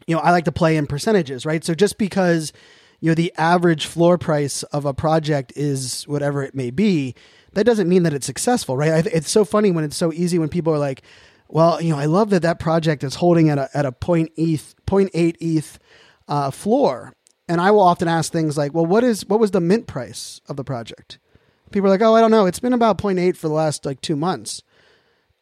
you 0.06 0.14
know 0.14 0.20
i 0.20 0.30
like 0.30 0.44
to 0.44 0.52
play 0.52 0.76
in 0.76 0.86
percentages 0.86 1.44
right? 1.44 1.64
So 1.64 1.74
just 1.74 1.98
because 1.98 2.52
you 3.00 3.10
know 3.10 3.14
the 3.14 3.32
average 3.36 3.86
floor 3.86 4.18
price 4.18 4.62
of 4.64 4.84
a 4.84 4.94
project 4.94 5.52
is 5.56 6.04
whatever 6.04 6.42
it 6.42 6.54
may 6.54 6.70
be 6.70 7.14
that 7.54 7.64
doesn't 7.64 7.88
mean 7.88 8.04
that 8.04 8.14
it's 8.14 8.26
successful 8.26 8.76
right? 8.76 9.06
It's 9.06 9.30
so 9.30 9.44
funny 9.44 9.70
when 9.70 9.84
it's 9.84 9.96
so 9.96 10.12
easy 10.12 10.38
when 10.38 10.48
people 10.48 10.72
are 10.72 10.78
like 10.78 11.02
well 11.48 11.80
you 11.80 11.90
know 11.90 11.98
i 11.98 12.06
love 12.06 12.30
that 12.30 12.42
that 12.42 12.58
project 12.58 13.04
is 13.04 13.16
holding 13.16 13.48
at 13.48 13.58
a, 13.58 13.68
at 13.74 13.84
a 13.86 13.92
point 13.92 14.30
eth 14.36 14.74
0.8 14.86 15.36
eth 15.40 15.78
uh, 16.28 16.50
floor 16.50 17.12
and 17.52 17.60
i 17.60 17.70
will 17.70 17.82
often 17.82 18.08
ask 18.08 18.32
things 18.32 18.56
like 18.56 18.72
well 18.74 18.86
what 18.86 19.04
is 19.04 19.26
what 19.26 19.40
was 19.40 19.50
the 19.50 19.60
mint 19.60 19.86
price 19.86 20.40
of 20.48 20.56
the 20.56 20.64
project 20.64 21.18
people 21.70 21.86
are 21.88 21.90
like 21.90 22.02
oh 22.02 22.14
i 22.14 22.20
don't 22.20 22.30
know 22.30 22.46
it's 22.46 22.60
been 22.60 22.72
about 22.72 22.98
0.8 22.98 23.36
for 23.36 23.48
the 23.48 23.54
last 23.54 23.84
like 23.84 24.00
two 24.00 24.16
months 24.16 24.62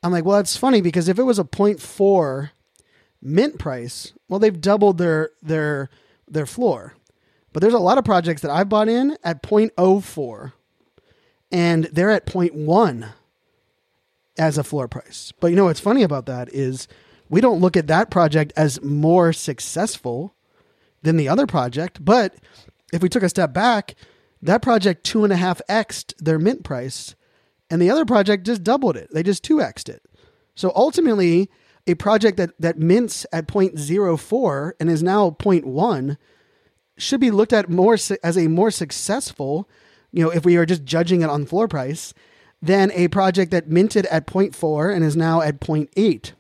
I'm 0.03 0.13
like, 0.13 0.25
well, 0.25 0.37
that's 0.37 0.57
funny 0.57 0.81
because 0.81 1.09
if 1.09 1.19
it 1.19 1.25
was 1.25 1.39
a 1.39 1.45
0.4 1.45 2.51
mint 3.21 3.59
price, 3.59 4.13
well, 4.29 4.41
they've 4.41 4.61
doubled 4.61 4.99
their 4.99 5.31
their 5.43 5.91
their 6.27 6.47
floor. 6.47 6.95
But 7.53 7.61
there's 7.61 7.75
a 7.75 7.79
lot 7.79 7.99
of 7.99 8.05
projects 8.05 8.43
that 8.43 8.51
I've 8.51 8.69
bought 8.69 8.89
in 8.89 9.17
at 9.25 9.43
0.04 9.43 10.53
and 11.51 11.85
they're 11.87 12.11
at 12.11 12.27
0.1 12.27 13.13
as 14.39 14.57
a 14.57 14.63
floor 14.63 14.87
price. 14.87 15.33
But 15.41 15.49
you 15.49 15.57
know 15.57 15.65
what's 15.65 15.81
funny 15.81 16.05
about 16.05 16.27
that 16.27 16.49
is 16.55 16.87
we 17.29 17.41
don't 17.41 17.61
look 17.61 17.77
at 17.77 17.89
that 17.89 18.11
project 18.11 18.53
as 18.57 18.81
more 18.83 19.33
successful 19.33 20.35
than 21.03 21.17
the 21.17 21.29
other 21.29 21.47
project. 21.47 22.05
But 22.05 22.35
if 22.93 23.03
we 23.03 23.09
took 23.09 23.23
a 23.23 23.29
step 23.29 23.53
back, 23.53 23.95
that 24.43 24.63
project 24.63 25.05
two 25.05 25.25
and 25.25 25.33
a 25.33 25.37
half 25.37 25.61
xed 25.69 26.15
their 26.19 26.39
mint 26.39 26.65
price 26.65 27.15
and 27.71 27.81
the 27.81 27.91
other 27.91 28.05
project 28.05 28.47
just 28.47 28.65
doubled 28.65 28.97
it. 28.97 29.09
They 29.13 29.23
just 29.23 29.45
2x'd 29.45 29.89
it. 29.89 30.03
So 30.55 30.73
ultimately, 30.75 31.51
a 31.87 31.95
project 31.95 32.37
that, 32.37 32.51
that 32.59 32.79
mints 32.79 33.25
at 33.33 33.47
0.04 33.47 34.73
and 34.81 34.91
is 34.91 35.03
now 35.03 35.31
0.1 35.31 36.17
should 36.99 37.21
be 37.21 37.31
looked 37.31 37.53
at 37.53 37.71
more 37.71 37.95
as 37.95 38.37
a 38.37 38.49
more 38.49 38.71
successful 38.71 39.69
you 40.13 40.25
know, 40.25 40.31
if 40.31 40.45
we 40.45 40.57
are 40.57 40.67
just 40.67 40.85
judging 40.85 41.23
it 41.23 41.31
on 41.31 41.47
floor 41.47 41.69
price, 41.69 42.15
than 42.63 42.91
a 42.93 43.09
project 43.09 43.51
that 43.53 43.69
minted 43.69 44.07
at 44.07 44.27
0.4 44.27 44.95
and 44.95 45.05
is 45.05 45.17
now 45.17 45.41
at 45.41 45.61
0.8. 45.61 46.33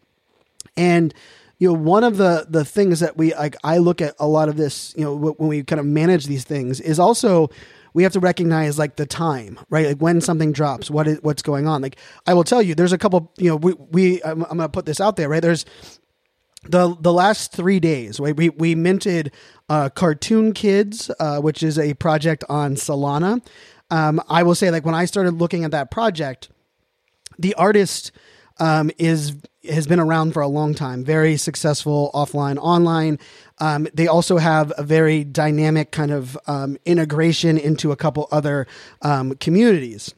And 0.77 1.15
you 1.61 1.69
know, 1.69 1.75
one 1.75 2.03
of 2.05 2.17
the 2.17 2.47
the 2.49 2.65
things 2.65 3.01
that 3.01 3.17
we 3.19 3.35
like, 3.35 3.55
I 3.63 3.79
look 3.79 4.01
at 4.01 4.15
a 4.19 4.27
lot 4.27 4.49
of 4.49 4.57
this, 4.57 4.95
you 4.97 5.05
know, 5.05 5.15
when 5.15 5.49
we 5.49 5.63
kind 5.63 5.79
of 5.79 5.85
manage 5.85 6.27
these 6.27 6.43
things, 6.43 6.81
is 6.81 6.99
also 6.99 7.51
we 7.93 8.03
have 8.03 8.13
to 8.13 8.21
recognize 8.21 8.79
like 8.79 8.97
the 8.97 9.05
time, 9.05 9.61
right? 9.69 9.87
Like 9.89 9.99
when 9.99 10.23
something 10.23 10.53
drops, 10.53 10.91
what 10.91 11.07
is 11.07 11.19
what's 11.21 11.43
going 11.43 11.69
on. 11.69 11.83
Like 11.83 11.97
I 12.27 12.33
will 12.33 12.45
tell 12.45 12.63
you, 12.63 12.75
there's 12.75 12.95
a 12.95 12.99
couple, 12.99 13.31
you 13.37 13.51
know, 13.51 13.57
we 13.57 13.75
we 13.75 14.23
I'm, 14.23 14.43
I'm 14.45 14.57
gonna 14.57 14.71
put 14.71 14.87
this 14.87 15.01
out 15.01 15.17
there, 15.17 15.29
right? 15.29 15.43
There's 15.43 15.67
the 16.65 16.97
the 16.99 17.13
last 17.13 17.53
three 17.53 17.79
days, 17.79 18.19
right? 18.19 18.35
We 18.35 18.49
we 18.49 18.75
minted 18.75 19.31
uh, 19.69 19.91
Cartoon 19.91 20.55
Kids, 20.55 21.11
uh, 21.21 21.41
which 21.41 21.63
is 21.63 21.79
a 21.79 21.93
project 21.93 22.43
on 22.49 22.75
Solana. 22.75 23.47
Um, 23.91 24.23
I 24.31 24.45
will 24.45 24.55
say, 24.55 24.71
like 24.71 24.87
when 24.87 24.95
I 24.95 25.05
started 25.05 25.33
looking 25.33 25.65
at 25.65 25.73
that 25.73 25.91
project, 25.91 26.49
the 27.39 27.53
artist 27.55 28.13
um, 28.59 28.91
is 28.97 29.37
has 29.69 29.87
been 29.87 30.01
around 30.01 30.33
for 30.33 30.41
a 30.41 30.49
long 30.49 30.75
time. 30.75 31.05
Very 31.05 31.37
successful 31.37 32.11
offline, 32.15 32.57
online. 32.59 33.19
Um, 33.59 33.87
they 33.93 34.07
also 34.07 34.39
have 34.39 34.73
a 34.79 34.83
very 34.83 35.25
dynamic 35.25 35.91
kind 35.91 36.11
of 36.11 36.39
um, 36.47 36.79
integration 36.85 37.59
into 37.59 37.93
a 37.93 37.97
couple 37.97 38.29
other 38.33 38.67
um, 39.03 39.35
communities. 39.37 40.15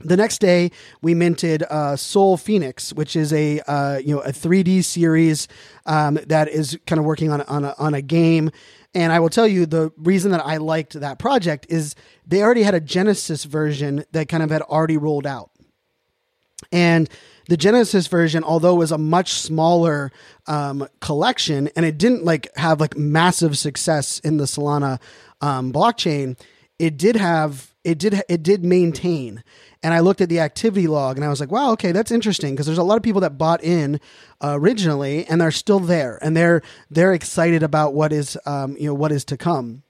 The 0.00 0.16
next 0.16 0.38
day, 0.38 0.70
we 1.00 1.14
minted 1.14 1.62
uh, 1.62 1.96
Soul 1.96 2.36
Phoenix, 2.36 2.92
which 2.92 3.16
is 3.16 3.32
a 3.32 3.60
uh, 3.60 3.98
you 3.98 4.14
know 4.14 4.20
a 4.20 4.32
3D 4.32 4.84
series 4.84 5.48
um, 5.86 6.18
that 6.26 6.48
is 6.48 6.78
kind 6.86 6.98
of 6.98 7.04
working 7.04 7.30
on 7.30 7.40
on 7.42 7.64
a, 7.64 7.74
on 7.78 7.94
a 7.94 8.02
game. 8.02 8.50
And 8.94 9.12
I 9.12 9.20
will 9.20 9.30
tell 9.30 9.46
you 9.46 9.66
the 9.66 9.92
reason 9.96 10.30
that 10.32 10.44
I 10.44 10.58
liked 10.58 10.92
that 10.94 11.18
project 11.18 11.66
is 11.68 11.94
they 12.26 12.42
already 12.42 12.62
had 12.62 12.74
a 12.74 12.80
Genesis 12.80 13.44
version 13.44 14.04
that 14.12 14.28
kind 14.28 14.42
of 14.42 14.50
had 14.50 14.62
already 14.62 14.96
rolled 14.96 15.26
out, 15.26 15.50
and 16.74 17.08
the 17.46 17.56
Genesis 17.56 18.08
version, 18.08 18.42
although 18.42 18.74
it 18.74 18.78
was 18.78 18.92
a 18.92 18.98
much 18.98 19.32
smaller 19.32 20.10
um, 20.46 20.88
collection 21.00 21.68
and 21.76 21.86
it 21.86 21.98
didn't 21.98 22.24
like 22.24 22.54
have 22.56 22.80
like 22.80 22.96
massive 22.96 23.56
success 23.56 24.18
in 24.20 24.38
the 24.38 24.44
Solana 24.44 25.00
um, 25.40 25.72
blockchain, 25.72 26.38
it 26.78 26.96
did 26.96 27.16
have 27.16 27.72
it 27.84 27.98
did 27.98 28.22
it 28.28 28.42
did 28.42 28.64
maintain. 28.64 29.44
And 29.82 29.92
I 29.92 30.00
looked 30.00 30.22
at 30.22 30.30
the 30.30 30.40
activity 30.40 30.86
log 30.86 31.16
and 31.16 31.24
I 31.24 31.28
was 31.28 31.38
like, 31.38 31.52
wow, 31.52 31.72
okay, 31.72 31.92
that's 31.92 32.10
interesting 32.10 32.54
because 32.54 32.66
there's 32.66 32.78
a 32.78 32.82
lot 32.82 32.96
of 32.96 33.02
people 33.02 33.20
that 33.20 33.36
bought 33.36 33.62
in 33.62 34.00
uh, 34.42 34.58
originally 34.58 35.26
and 35.26 35.40
they're 35.40 35.50
still 35.50 35.80
there 35.80 36.18
and 36.22 36.36
they're 36.36 36.62
they're 36.90 37.12
excited 37.12 37.62
about 37.62 37.94
what 37.94 38.12
is 38.12 38.38
um, 38.46 38.76
you 38.78 38.86
know 38.86 38.94
what 38.94 39.12
is 39.12 39.24
to 39.26 39.36
come. 39.36 39.82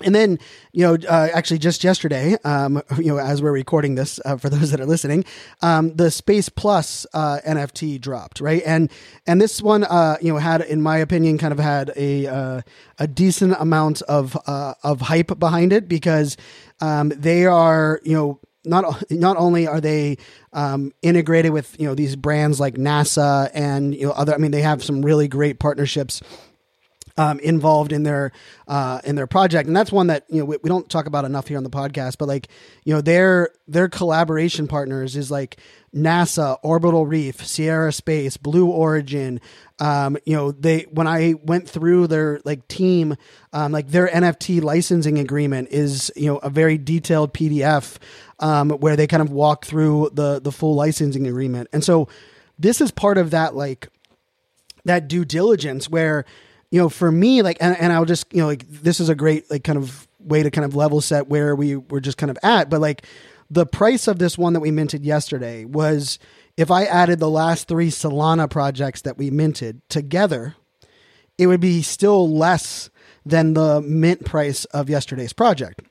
And 0.00 0.14
then, 0.14 0.38
you 0.72 0.84
know, 0.84 0.96
uh, 1.08 1.28
actually 1.32 1.58
just 1.58 1.84
yesterday, 1.84 2.36
um, 2.44 2.82
you 2.98 3.08
know, 3.08 3.18
as 3.18 3.42
we're 3.42 3.52
recording 3.52 3.94
this, 3.94 4.18
uh, 4.24 4.36
for 4.36 4.48
those 4.48 4.70
that 4.70 4.80
are 4.80 4.86
listening, 4.86 5.24
um, 5.60 5.94
the 5.94 6.10
Space 6.10 6.48
Plus 6.48 7.06
uh, 7.12 7.38
NFT 7.46 8.00
dropped, 8.00 8.40
right? 8.40 8.62
And 8.64 8.90
and 9.26 9.40
this 9.40 9.60
one, 9.62 9.84
uh, 9.84 10.16
you 10.20 10.32
know, 10.32 10.38
had, 10.38 10.62
in 10.62 10.82
my 10.82 10.98
opinion, 10.98 11.38
kind 11.38 11.52
of 11.52 11.58
had 11.58 11.92
a 11.96 12.26
uh, 12.26 12.62
a 12.98 13.06
decent 13.06 13.54
amount 13.58 14.02
of 14.02 14.36
uh, 14.46 14.74
of 14.82 15.02
hype 15.02 15.38
behind 15.38 15.72
it 15.72 15.88
because 15.88 16.36
um, 16.80 17.10
they 17.10 17.46
are, 17.46 18.00
you 18.02 18.14
know, 18.14 18.40
not 18.64 19.04
not 19.10 19.36
only 19.36 19.66
are 19.66 19.80
they 19.80 20.16
um, 20.52 20.92
integrated 21.02 21.52
with 21.52 21.78
you 21.78 21.86
know 21.86 21.94
these 21.94 22.16
brands 22.16 22.58
like 22.58 22.74
NASA 22.74 23.50
and 23.54 23.94
you 23.94 24.06
know 24.06 24.12
other, 24.12 24.34
I 24.34 24.38
mean, 24.38 24.50
they 24.50 24.62
have 24.62 24.82
some 24.82 25.02
really 25.02 25.28
great 25.28 25.58
partnerships 25.58 26.22
um, 27.16 27.38
involved 27.40 27.92
in 27.92 28.02
their 28.02 28.32
uh, 28.66 29.00
in 29.04 29.16
their 29.16 29.26
project, 29.26 29.66
and 29.66 29.76
that's 29.76 29.92
one 29.92 30.06
that 30.06 30.24
you 30.28 30.38
know 30.38 30.44
we, 30.44 30.56
we, 30.62 30.68
don't 30.68 30.88
talk 30.88 31.06
about 31.06 31.24
enough 31.24 31.48
here 31.48 31.56
on 31.56 31.64
the 31.64 31.70
podcast. 31.70 32.16
But 32.18 32.28
like 32.28 32.48
you 32.84 32.94
know 32.94 33.00
their 33.00 33.50
their 33.68 33.88
collaboration 33.88 34.66
partners 34.66 35.16
is 35.16 35.30
like 35.30 35.58
NASA, 35.94 36.58
Orbital 36.62 37.06
Reef, 37.06 37.44
Sierra 37.46 37.92
Space, 37.92 38.36
Blue 38.36 38.66
Origin. 38.66 39.40
Um, 39.78 40.16
you 40.24 40.36
know 40.36 40.52
they 40.52 40.82
when 40.90 41.06
I 41.06 41.34
went 41.42 41.68
through 41.68 42.06
their 42.06 42.40
like 42.44 42.66
team, 42.68 43.16
um, 43.52 43.72
like 43.72 43.88
their 43.88 44.08
NFT 44.08 44.62
licensing 44.62 45.18
agreement 45.18 45.68
is 45.70 46.10
you 46.16 46.26
know 46.26 46.38
a 46.38 46.50
very 46.50 46.78
detailed 46.78 47.34
PDF 47.34 47.98
um, 48.38 48.70
where 48.70 48.96
they 48.96 49.06
kind 49.06 49.22
of 49.22 49.30
walk 49.30 49.66
through 49.66 50.10
the 50.14 50.40
the 50.40 50.52
full 50.52 50.74
licensing 50.74 51.26
agreement, 51.26 51.68
and 51.72 51.84
so 51.84 52.08
this 52.58 52.80
is 52.80 52.90
part 52.90 53.18
of 53.18 53.30
that 53.32 53.54
like 53.54 53.88
that 54.84 55.08
due 55.08 55.24
diligence 55.24 55.88
where 55.88 56.24
you 56.72 56.78
know, 56.78 56.88
for 56.88 57.12
me, 57.12 57.42
like, 57.42 57.58
and, 57.60 57.78
and 57.78 57.92
I'll 57.92 58.06
just, 58.06 58.32
you 58.32 58.40
know, 58.40 58.46
like, 58.46 58.66
this 58.66 58.98
is 58.98 59.10
a 59.10 59.14
great, 59.14 59.48
like, 59.50 59.62
kind 59.62 59.76
of 59.76 60.08
way 60.18 60.42
to 60.42 60.50
kind 60.50 60.64
of 60.64 60.74
level 60.74 61.02
set 61.02 61.28
where 61.28 61.54
we 61.54 61.76
were 61.76 62.00
just 62.00 62.16
kind 62.16 62.30
of 62.30 62.38
at. 62.42 62.70
But 62.70 62.80
like, 62.80 63.04
the 63.50 63.66
price 63.66 64.08
of 64.08 64.18
this 64.18 64.38
one 64.38 64.54
that 64.54 64.60
we 64.60 64.70
minted 64.70 65.04
yesterday 65.04 65.66
was 65.66 66.18
if 66.56 66.70
I 66.70 66.84
added 66.84 67.18
the 67.18 67.28
last 67.28 67.68
three 67.68 67.90
Solana 67.90 68.48
projects 68.48 69.02
that 69.02 69.18
we 69.18 69.30
minted 69.30 69.86
together, 69.90 70.56
it 71.36 71.46
would 71.46 71.60
be 71.60 71.82
still 71.82 72.34
less 72.34 72.88
than 73.26 73.52
the 73.52 73.82
mint 73.82 74.24
price 74.24 74.64
of 74.66 74.88
yesterday's 74.88 75.34
project, 75.34 75.82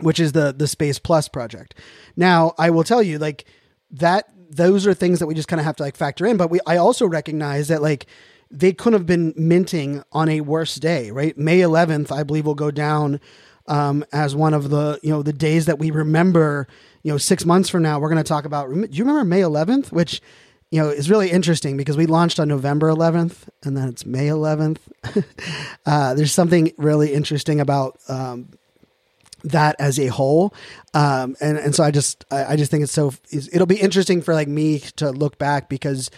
which 0.00 0.18
is 0.18 0.32
the 0.32 0.54
the 0.56 0.66
Space 0.66 0.98
Plus 0.98 1.28
project. 1.28 1.74
Now, 2.16 2.54
I 2.58 2.70
will 2.70 2.84
tell 2.84 3.02
you, 3.02 3.18
like, 3.18 3.44
that 3.90 4.30
those 4.48 4.86
are 4.86 4.94
things 4.94 5.18
that 5.18 5.26
we 5.26 5.34
just 5.34 5.48
kind 5.48 5.60
of 5.60 5.66
have 5.66 5.76
to 5.76 5.82
like 5.82 5.96
factor 5.96 6.24
in. 6.24 6.38
But 6.38 6.50
we, 6.50 6.60
I 6.66 6.78
also 6.78 7.06
recognize 7.06 7.68
that 7.68 7.82
like 7.82 8.06
they 8.50 8.72
couldn't 8.72 8.98
have 8.98 9.06
been 9.06 9.34
minting 9.36 10.02
on 10.12 10.28
a 10.28 10.40
worse 10.40 10.76
day, 10.76 11.10
right? 11.10 11.36
May 11.36 11.60
11th, 11.60 12.12
I 12.12 12.22
believe, 12.22 12.46
will 12.46 12.54
go 12.54 12.70
down 12.70 13.20
um, 13.68 14.04
as 14.12 14.34
one 14.34 14.54
of 14.54 14.70
the 14.70 14.98
you 15.02 15.10
know 15.10 15.22
the 15.22 15.32
days 15.32 15.66
that 15.66 15.78
we 15.78 15.90
remember. 15.90 16.68
You 17.02 17.12
know, 17.12 17.18
six 17.18 17.44
months 17.44 17.68
from 17.68 17.82
now, 17.82 17.98
we're 17.98 18.08
going 18.08 18.22
to 18.22 18.28
talk 18.28 18.44
about. 18.44 18.68
Do 18.68 18.88
you 18.90 19.04
remember 19.04 19.24
May 19.24 19.40
11th? 19.40 19.92
Which 19.92 20.20
you 20.70 20.80
know 20.80 20.88
is 20.88 21.10
really 21.10 21.30
interesting 21.30 21.76
because 21.76 21.96
we 21.96 22.06
launched 22.06 22.40
on 22.40 22.48
November 22.48 22.88
11th, 22.88 23.48
and 23.62 23.76
then 23.76 23.88
it's 23.88 24.06
May 24.06 24.26
11th. 24.26 24.78
uh, 25.86 26.14
there's 26.14 26.32
something 26.32 26.72
really 26.76 27.12
interesting 27.12 27.60
about. 27.60 27.98
Um, 28.08 28.50
that 29.44 29.76
as 29.78 30.00
a 30.00 30.08
whole 30.08 30.52
um, 30.92 31.36
and 31.40 31.56
and 31.56 31.72
so 31.72 31.84
i 31.84 31.92
just 31.92 32.24
I, 32.32 32.44
I 32.54 32.56
just 32.56 32.68
think 32.68 32.82
it's 32.82 32.90
so 32.90 33.12
it'll 33.30 33.66
be 33.66 33.76
interesting 33.76 34.20
for 34.20 34.34
like 34.34 34.48
me 34.48 34.80
to 34.96 35.12
look 35.12 35.38
back 35.38 35.68
because 35.68 36.10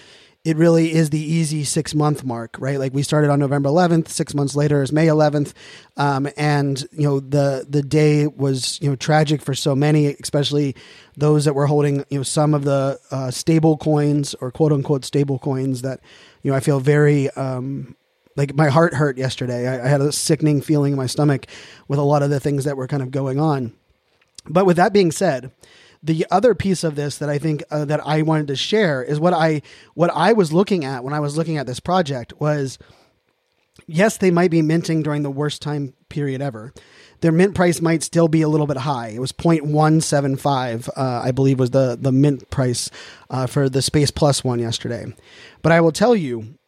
it 0.48 0.56
really 0.56 0.94
is 0.94 1.10
the 1.10 1.20
easy 1.20 1.62
six 1.62 1.94
month 1.94 2.24
mark, 2.24 2.56
right? 2.58 2.78
Like 2.78 2.94
we 2.94 3.02
started 3.02 3.28
on 3.30 3.38
November 3.38 3.68
11th, 3.68 4.08
six 4.08 4.32
months 4.32 4.56
later 4.56 4.82
is 4.82 4.92
May 4.92 5.06
11th, 5.06 5.52
um, 5.98 6.26
and 6.38 6.86
you 6.90 7.02
know 7.02 7.20
the 7.20 7.66
the 7.68 7.82
day 7.82 8.26
was 8.26 8.80
you 8.80 8.88
know 8.88 8.96
tragic 8.96 9.42
for 9.42 9.54
so 9.54 9.76
many, 9.76 10.06
especially 10.06 10.74
those 11.18 11.44
that 11.44 11.52
were 11.52 11.66
holding 11.66 12.02
you 12.08 12.20
know 12.20 12.22
some 12.22 12.54
of 12.54 12.64
the 12.64 12.98
uh, 13.10 13.30
stable 13.30 13.76
coins 13.76 14.34
or 14.40 14.50
quote 14.50 14.72
unquote 14.72 15.04
stable 15.04 15.38
coins 15.38 15.82
that 15.82 16.00
you 16.42 16.50
know 16.50 16.56
I 16.56 16.60
feel 16.60 16.80
very 16.80 17.28
um, 17.32 17.94
like 18.34 18.54
my 18.54 18.68
heart 18.68 18.94
hurt 18.94 19.18
yesterday. 19.18 19.68
I, 19.68 19.84
I 19.84 19.88
had 19.88 20.00
a 20.00 20.10
sickening 20.12 20.62
feeling 20.62 20.92
in 20.92 20.96
my 20.96 21.06
stomach 21.06 21.46
with 21.88 21.98
a 21.98 22.02
lot 22.02 22.22
of 22.22 22.30
the 22.30 22.40
things 22.40 22.64
that 22.64 22.78
were 22.78 22.86
kind 22.88 23.02
of 23.02 23.10
going 23.10 23.38
on. 23.38 23.74
But 24.48 24.64
with 24.64 24.78
that 24.78 24.94
being 24.94 25.12
said, 25.12 25.52
the 26.02 26.26
other 26.30 26.54
piece 26.54 26.84
of 26.84 26.94
this 26.94 27.18
that 27.18 27.28
I 27.28 27.38
think 27.38 27.62
uh, 27.70 27.84
that 27.86 28.06
I 28.06 28.22
wanted 28.22 28.48
to 28.48 28.56
share 28.56 29.02
is 29.02 29.18
what 29.18 29.32
I 29.32 29.62
what 29.94 30.10
I 30.10 30.32
was 30.32 30.52
looking 30.52 30.84
at 30.84 31.04
when 31.04 31.14
I 31.14 31.20
was 31.20 31.36
looking 31.36 31.56
at 31.56 31.66
this 31.66 31.80
project 31.80 32.32
was 32.40 32.78
yes, 33.86 34.16
they 34.16 34.30
might 34.30 34.50
be 34.50 34.62
minting 34.62 35.02
during 35.02 35.22
the 35.22 35.30
worst 35.30 35.62
time 35.62 35.94
period 36.08 36.40
ever. 36.40 36.72
Their 37.20 37.32
mint 37.32 37.54
price 37.54 37.80
might 37.80 38.02
still 38.02 38.28
be 38.28 38.42
a 38.42 38.48
little 38.48 38.66
bit 38.66 38.76
high. 38.76 39.08
It 39.08 39.20
was 39.20 39.32
0.175, 39.32 40.88
uh, 40.88 41.20
I 41.24 41.32
believe, 41.32 41.58
was 41.58 41.70
the 41.70 41.98
the 42.00 42.12
mint 42.12 42.48
price 42.50 42.90
uh, 43.30 43.46
for 43.46 43.68
the 43.68 43.82
Space 43.82 44.10
Plus 44.10 44.44
one 44.44 44.60
yesterday. 44.60 45.12
But 45.62 45.72
I 45.72 45.80
will 45.80 45.92
tell 45.92 46.14
you, 46.14 46.58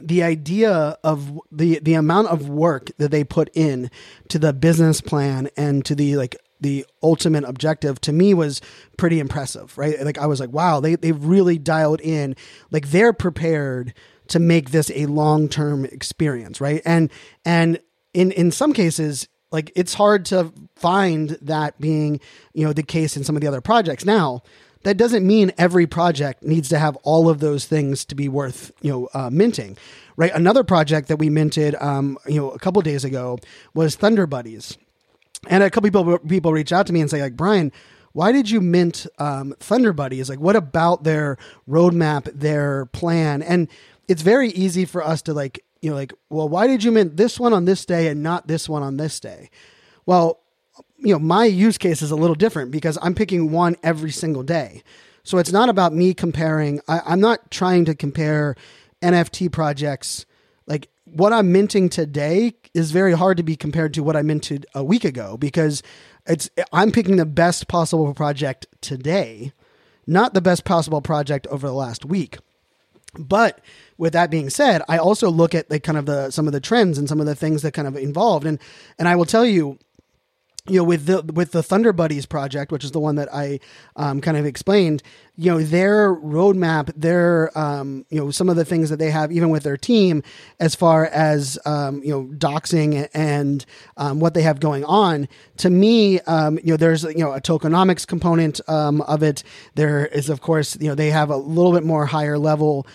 the 0.00 0.22
idea 0.22 0.96
of 1.02 1.40
the 1.50 1.80
the 1.80 1.94
amount 1.94 2.28
of 2.28 2.48
work 2.48 2.90
that 2.98 3.10
they 3.10 3.24
put 3.24 3.50
in 3.54 3.90
to 4.28 4.38
the 4.38 4.52
business 4.52 5.00
plan 5.00 5.48
and 5.56 5.84
to 5.84 5.94
the 5.94 6.16
like 6.16 6.36
the 6.62 6.86
ultimate 7.02 7.44
objective 7.44 8.00
to 8.02 8.12
me 8.12 8.34
was 8.34 8.60
pretty 8.96 9.20
impressive, 9.20 9.76
right? 9.76 10.00
Like 10.02 10.18
I 10.18 10.26
was 10.26 10.40
like, 10.40 10.50
wow, 10.50 10.80
they 10.80 10.94
they 10.94 11.12
really 11.12 11.58
dialed 11.58 12.00
in, 12.00 12.36
like 12.70 12.90
they're 12.90 13.12
prepared 13.12 13.94
to 14.28 14.38
make 14.38 14.70
this 14.70 14.90
a 14.94 15.06
long 15.06 15.48
term 15.48 15.84
experience, 15.84 16.60
right? 16.60 16.80
And 16.84 17.10
and 17.44 17.80
in 18.14 18.30
in 18.32 18.50
some 18.50 18.72
cases, 18.72 19.28
like 19.50 19.72
it's 19.76 19.94
hard 19.94 20.24
to 20.26 20.52
find 20.76 21.30
that 21.42 21.80
being 21.80 22.20
you 22.54 22.64
know 22.64 22.72
the 22.72 22.82
case 22.82 23.16
in 23.16 23.24
some 23.24 23.36
of 23.36 23.42
the 23.42 23.48
other 23.48 23.60
projects. 23.60 24.04
Now 24.04 24.42
that 24.84 24.96
doesn't 24.96 25.26
mean 25.26 25.52
every 25.58 25.86
project 25.86 26.42
needs 26.42 26.68
to 26.70 26.78
have 26.78 26.96
all 27.02 27.28
of 27.28 27.40
those 27.40 27.66
things 27.66 28.04
to 28.06 28.14
be 28.14 28.28
worth 28.28 28.72
you 28.80 28.90
know 28.90 29.08
uh, 29.14 29.30
minting 29.30 29.76
right 30.16 30.32
another 30.34 30.64
project 30.64 31.08
that 31.08 31.18
we 31.18 31.30
minted 31.30 31.74
um, 31.76 32.18
you 32.26 32.36
know 32.36 32.50
a 32.50 32.58
couple 32.58 32.82
days 32.82 33.04
ago 33.04 33.38
was 33.74 33.96
thunder 33.96 34.26
buddies 34.26 34.76
and 35.48 35.62
a 35.62 35.70
couple 35.70 35.88
people 35.88 36.18
people 36.18 36.52
reach 36.52 36.72
out 36.72 36.86
to 36.86 36.92
me 36.92 37.00
and 37.00 37.10
say 37.10 37.20
like 37.20 37.36
Brian, 37.36 37.72
why 38.12 38.32
did 38.32 38.50
you 38.50 38.60
mint 38.60 39.06
um, 39.18 39.54
Thunder 39.58 39.92
Buddies? 39.92 40.28
Like, 40.28 40.40
what 40.40 40.56
about 40.56 41.04
their 41.04 41.38
roadmap, 41.68 42.30
their 42.32 42.86
plan? 42.86 43.42
And 43.42 43.68
it's 44.08 44.22
very 44.22 44.50
easy 44.50 44.84
for 44.84 45.04
us 45.04 45.22
to 45.22 45.34
like 45.34 45.64
you 45.80 45.90
know 45.90 45.96
like 45.96 46.12
well 46.28 46.48
why 46.48 46.66
did 46.66 46.84
you 46.84 46.92
mint 46.92 47.16
this 47.16 47.40
one 47.40 47.52
on 47.52 47.64
this 47.64 47.84
day 47.84 48.08
and 48.08 48.22
not 48.22 48.46
this 48.46 48.68
one 48.68 48.82
on 48.82 48.96
this 48.96 49.18
day? 49.20 49.50
Well, 50.06 50.40
you 50.98 51.12
know, 51.12 51.18
my 51.18 51.44
use 51.44 51.78
case 51.78 52.02
is 52.02 52.10
a 52.10 52.16
little 52.16 52.36
different 52.36 52.70
because 52.70 52.96
I'm 53.02 53.14
picking 53.14 53.50
one 53.50 53.76
every 53.82 54.10
single 54.10 54.42
day. 54.42 54.82
So 55.24 55.38
it's 55.38 55.52
not 55.52 55.68
about 55.68 55.92
me 55.92 56.14
comparing. 56.14 56.80
I, 56.88 57.00
I'm 57.06 57.20
not 57.20 57.50
trying 57.50 57.84
to 57.86 57.94
compare 57.94 58.56
NFT 59.02 59.50
projects. 59.50 60.26
Like 60.66 60.88
what 61.04 61.32
I'm 61.32 61.52
minting 61.52 61.88
today 61.88 62.54
is 62.74 62.90
very 62.90 63.12
hard 63.12 63.36
to 63.36 63.42
be 63.42 63.56
compared 63.56 63.94
to 63.94 64.02
what 64.02 64.16
I 64.16 64.22
minted 64.22 64.66
a 64.74 64.84
week 64.84 65.04
ago 65.04 65.36
because 65.36 65.82
it's 66.26 66.48
I'm 66.72 66.92
picking 66.92 67.16
the 67.16 67.26
best 67.26 67.68
possible 67.68 68.12
project 68.14 68.66
today, 68.80 69.52
not 70.06 70.34
the 70.34 70.40
best 70.40 70.64
possible 70.64 71.02
project 71.02 71.46
over 71.48 71.66
the 71.66 71.74
last 71.74 72.04
week. 72.04 72.38
But 73.18 73.60
with 73.98 74.14
that 74.14 74.30
being 74.30 74.48
said, 74.48 74.82
I 74.88 74.96
also 74.96 75.30
look 75.30 75.54
at 75.54 75.70
like 75.70 75.82
kind 75.82 75.98
of 75.98 76.06
the 76.06 76.30
some 76.30 76.46
of 76.46 76.52
the 76.52 76.60
trends 76.60 76.96
and 76.96 77.08
some 77.08 77.20
of 77.20 77.26
the 77.26 77.34
things 77.34 77.62
that 77.62 77.72
kind 77.72 77.88
of 77.88 77.96
involved 77.96 78.46
and 78.46 78.58
and 78.98 79.08
I 79.08 79.16
will 79.16 79.26
tell 79.26 79.44
you 79.44 79.78
you 80.68 80.76
know 80.76 80.84
with 80.84 81.06
the 81.06 81.22
with 81.32 81.50
the 81.50 81.62
Thunder 81.62 81.92
Buddies 81.92 82.24
project, 82.24 82.70
which 82.70 82.84
is 82.84 82.92
the 82.92 83.00
one 83.00 83.16
that 83.16 83.28
I 83.34 83.58
um, 83.96 84.20
kind 84.20 84.36
of 84.36 84.46
explained, 84.46 85.02
you 85.36 85.50
know 85.50 85.60
their 85.60 86.14
roadmap, 86.14 86.92
their 86.94 87.56
um, 87.58 88.06
you 88.10 88.20
know 88.20 88.30
some 88.30 88.48
of 88.48 88.54
the 88.54 88.64
things 88.64 88.88
that 88.88 88.98
they 89.00 89.10
have, 89.10 89.32
even 89.32 89.50
with 89.50 89.64
their 89.64 89.76
team, 89.76 90.22
as 90.60 90.76
far 90.76 91.06
as 91.06 91.58
um, 91.66 92.00
you 92.04 92.10
know 92.10 92.30
doxing 92.36 93.08
and 93.12 93.66
um, 93.96 94.20
what 94.20 94.34
they 94.34 94.42
have 94.42 94.60
going 94.60 94.84
on. 94.84 95.26
To 95.58 95.70
me, 95.70 96.20
um, 96.20 96.58
you 96.58 96.72
know 96.72 96.76
there's 96.76 97.02
you 97.02 97.18
know 97.18 97.32
a 97.32 97.40
tokenomics 97.40 98.06
component 98.06 98.60
um, 98.68 99.00
of 99.02 99.24
it. 99.24 99.42
There 99.74 100.06
is 100.06 100.28
of 100.28 100.42
course 100.42 100.76
you 100.80 100.86
know 100.86 100.94
they 100.94 101.10
have 101.10 101.30
a 101.30 101.36
little 101.36 101.72
bit 101.72 101.82
more 101.82 102.06
higher 102.06 102.38
level 102.38 102.86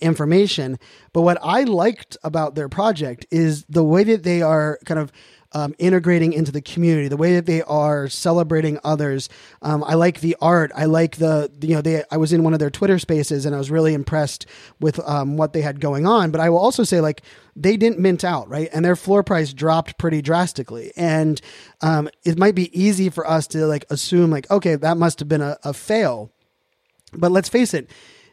information. 0.00 0.78
But 1.12 1.22
what 1.22 1.36
I 1.42 1.64
liked 1.64 2.16
about 2.22 2.54
their 2.54 2.68
project 2.68 3.26
is 3.32 3.64
the 3.64 3.82
way 3.82 4.04
that 4.04 4.22
they 4.22 4.40
are 4.40 4.78
kind 4.84 5.00
of 5.00 5.10
um, 5.54 5.74
integrating 5.78 6.32
into 6.32 6.50
the 6.50 6.60
community, 6.60 7.06
the 7.06 7.16
way 7.16 7.34
that 7.34 7.46
they 7.46 7.62
are 7.62 8.08
celebrating 8.08 8.78
others. 8.82 9.28
Um, 9.62 9.84
I 9.84 9.94
like 9.94 10.20
the 10.20 10.36
art. 10.40 10.72
I 10.74 10.86
like 10.86 11.16
the, 11.16 11.50
you 11.60 11.74
know, 11.74 11.80
they, 11.80 12.02
I 12.10 12.16
was 12.16 12.32
in 12.32 12.42
one 12.42 12.52
of 12.52 12.58
their 12.58 12.70
Twitter 12.70 12.98
spaces 12.98 13.46
and 13.46 13.54
I 13.54 13.58
was 13.58 13.70
really 13.70 13.94
impressed 13.94 14.46
with 14.80 14.98
um, 15.08 15.36
what 15.36 15.52
they 15.52 15.62
had 15.62 15.80
going 15.80 16.06
on. 16.06 16.32
But 16.32 16.40
I 16.40 16.50
will 16.50 16.58
also 16.58 16.82
say, 16.82 17.00
like, 17.00 17.22
they 17.54 17.76
didn't 17.76 18.00
mint 18.00 18.24
out, 18.24 18.48
right? 18.48 18.68
And 18.72 18.84
their 18.84 18.96
floor 18.96 19.22
price 19.22 19.52
dropped 19.52 19.96
pretty 19.96 20.20
drastically. 20.20 20.92
And 20.96 21.40
um, 21.80 22.10
it 22.24 22.36
might 22.36 22.56
be 22.56 22.76
easy 22.78 23.08
for 23.08 23.26
us 23.26 23.46
to, 23.48 23.66
like, 23.66 23.84
assume, 23.90 24.30
like, 24.30 24.50
okay, 24.50 24.74
that 24.74 24.96
must 24.96 25.20
have 25.20 25.28
been 25.28 25.40
a, 25.40 25.56
a 25.62 25.72
fail. 25.72 26.32
But 27.12 27.30
let's 27.30 27.48
face 27.48 27.74
it, 27.74 27.88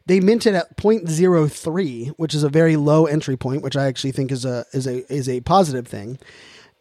they 0.07 0.19
minted 0.19 0.55
at 0.55 0.75
0.03, 0.75 2.09
which 2.17 2.33
is 2.33 2.43
a 2.43 2.49
very 2.49 2.75
low 2.75 3.05
entry 3.05 3.37
point, 3.37 3.61
which 3.61 3.77
I 3.77 3.85
actually 3.85 4.11
think 4.11 4.31
is 4.31 4.43
a 4.43 4.65
is 4.73 4.87
a 4.87 5.13
is 5.13 5.29
a 5.29 5.41
positive 5.41 5.87
thing 5.87 6.17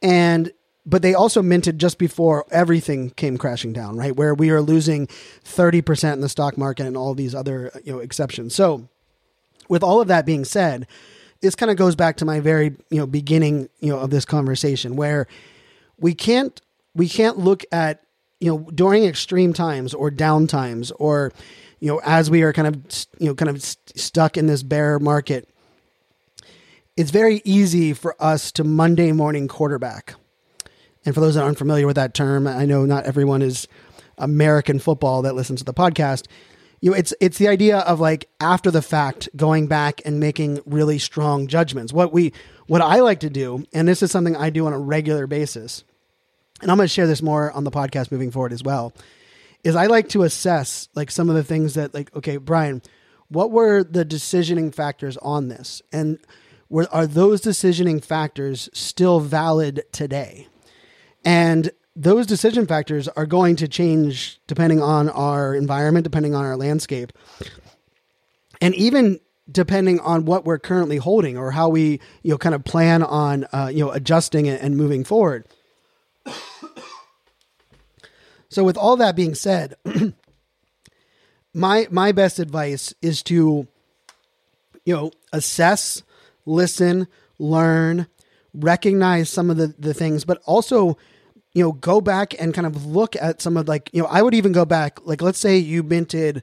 and 0.02 0.52
but 0.86 1.02
they 1.02 1.14
also 1.14 1.42
minted 1.42 1.78
just 1.78 1.98
before 1.98 2.46
everything 2.50 3.10
came 3.10 3.36
crashing 3.36 3.72
down, 3.72 3.96
right? 3.96 4.16
Where 4.16 4.34
we 4.34 4.50
are 4.50 4.62
losing 4.62 5.06
30% 5.44 6.14
in 6.14 6.20
the 6.20 6.28
stock 6.28 6.56
market 6.56 6.86
and 6.86 6.96
all 6.96 7.14
these 7.14 7.34
other, 7.34 7.70
you 7.84 7.92
know, 7.92 7.98
exceptions. 7.98 8.54
So, 8.54 8.88
with 9.68 9.82
all 9.82 10.00
of 10.00 10.08
that 10.08 10.26
being 10.26 10.44
said, 10.44 10.86
this 11.42 11.54
kind 11.54 11.70
of 11.70 11.76
goes 11.76 11.94
back 11.94 12.16
to 12.16 12.24
my 12.24 12.40
very, 12.40 12.76
you 12.90 12.98
know, 12.98 13.06
beginning, 13.06 13.68
you 13.80 13.92
know, 13.92 13.98
of 14.00 14.10
this 14.10 14.24
conversation 14.24 14.96
where 14.96 15.26
we 15.98 16.14
can't 16.14 16.60
we 16.94 17.08
can't 17.08 17.38
look 17.38 17.62
at, 17.70 18.02
you 18.40 18.50
know, 18.50 18.70
during 18.74 19.04
extreme 19.04 19.52
times 19.52 19.94
or 19.94 20.10
down 20.10 20.46
times 20.46 20.90
or 20.92 21.32
you 21.80 21.88
know, 21.88 22.00
as 22.04 22.30
we 22.30 22.42
are 22.42 22.52
kind 22.52 22.68
of, 22.68 23.06
you 23.18 23.26
know, 23.26 23.34
kind 23.34 23.48
of 23.48 23.62
st- 23.62 23.98
stuck 23.98 24.36
in 24.36 24.46
this 24.46 24.62
bear 24.62 24.98
market, 24.98 25.48
it's 26.96 27.10
very 27.10 27.40
easy 27.44 27.92
for 27.92 28.14
us 28.22 28.52
to 28.52 28.64
Monday 28.64 29.12
morning 29.12 29.48
quarterback. 29.48 30.14
And 31.04 31.14
for 31.14 31.20
those 31.20 31.34
that 31.34 31.44
aren't 31.44 31.58
familiar 31.58 31.86
with 31.86 31.96
that 31.96 32.14
term, 32.14 32.46
I 32.46 32.66
know 32.66 32.84
not 32.84 33.04
everyone 33.04 33.42
is 33.42 33.66
American 34.18 34.78
football 34.78 35.22
that 35.22 35.34
listens 35.34 35.60
to 35.60 35.64
the 35.64 35.74
podcast. 35.74 36.26
You 36.80 36.90
know, 36.90 36.96
it's 36.96 37.14
it's 37.20 37.38
the 37.38 37.48
idea 37.48 37.78
of 37.78 38.00
like 38.00 38.28
after 38.40 38.70
the 38.70 38.82
fact 38.82 39.28
going 39.36 39.66
back 39.66 40.02
and 40.04 40.20
making 40.20 40.60
really 40.66 40.98
strong 40.98 41.46
judgments. 41.46 41.92
What 41.92 42.12
we 42.12 42.32
what 42.66 42.80
I 42.80 43.00
like 43.00 43.20
to 43.20 43.30
do, 43.30 43.64
and 43.72 43.88
this 43.88 44.02
is 44.02 44.10
something 44.10 44.36
I 44.36 44.50
do 44.50 44.66
on 44.66 44.72
a 44.72 44.78
regular 44.78 45.26
basis, 45.26 45.84
and 46.60 46.70
I'm 46.70 46.76
going 46.76 46.86
to 46.86 46.92
share 46.92 47.06
this 47.06 47.22
more 47.22 47.50
on 47.52 47.64
the 47.64 47.70
podcast 47.70 48.12
moving 48.12 48.30
forward 48.30 48.52
as 48.52 48.62
well, 48.62 48.92
is 49.64 49.76
I 49.76 49.86
like 49.86 50.08
to 50.10 50.22
assess 50.22 50.88
like 50.94 51.10
some 51.10 51.28
of 51.28 51.34
the 51.34 51.44
things 51.44 51.74
that 51.74 51.92
like 51.94 52.14
okay, 52.16 52.36
Brian, 52.38 52.82
what 53.28 53.50
were 53.50 53.84
the 53.84 54.04
decisioning 54.04 54.74
factors 54.74 55.16
on 55.18 55.48
this? 55.48 55.82
And 55.92 56.18
were, 56.70 56.88
are 56.90 57.06
those 57.06 57.42
decisioning 57.42 58.02
factors 58.02 58.70
still 58.72 59.20
valid 59.20 59.82
today? 59.92 60.46
And 61.24 61.70
those 61.94 62.26
decision 62.26 62.66
factors 62.66 63.08
are 63.08 63.26
going 63.26 63.56
to 63.56 63.68
change 63.68 64.40
depending 64.46 64.80
on 64.80 65.10
our 65.10 65.54
environment, 65.54 66.04
depending 66.04 66.34
on 66.34 66.44
our 66.44 66.56
landscape, 66.56 67.12
and 68.60 68.74
even 68.76 69.20
depending 69.50 69.98
on 70.00 70.24
what 70.24 70.44
we're 70.44 70.58
currently 70.58 70.96
holding 70.96 71.36
or 71.36 71.50
how 71.50 71.68
we, 71.68 72.00
you 72.22 72.30
know, 72.30 72.38
kind 72.38 72.54
of 72.54 72.64
plan 72.64 73.02
on, 73.02 73.44
uh, 73.52 73.68
you 73.72 73.84
know, 73.84 73.90
adjusting 73.90 74.46
it 74.46 74.62
and 74.62 74.76
moving 74.76 75.02
forward. 75.02 75.46
so, 78.48 78.62
with 78.62 78.76
all 78.76 78.96
that 78.96 79.16
being 79.16 79.34
said, 79.34 79.74
my 81.54 81.88
my 81.90 82.12
best 82.12 82.38
advice 82.38 82.94
is 83.02 83.22
to, 83.24 83.66
you 84.84 84.94
know, 84.94 85.10
assess 85.32 86.02
listen, 86.50 87.06
learn, 87.38 88.06
recognize 88.52 89.30
some 89.30 89.50
of 89.50 89.56
the, 89.56 89.74
the 89.78 89.94
things, 89.94 90.24
but 90.24 90.42
also, 90.44 90.98
you 91.54 91.62
know, 91.62 91.72
go 91.72 92.00
back 92.00 92.34
and 92.40 92.52
kind 92.52 92.66
of 92.66 92.84
look 92.84 93.16
at 93.16 93.40
some 93.40 93.56
of 93.56 93.68
like, 93.68 93.88
you 93.92 94.02
know, 94.02 94.08
I 94.08 94.22
would 94.22 94.34
even 94.34 94.52
go 94.52 94.64
back, 94.64 94.98
like, 95.06 95.22
let's 95.22 95.38
say 95.38 95.56
you 95.56 95.82
minted 95.82 96.42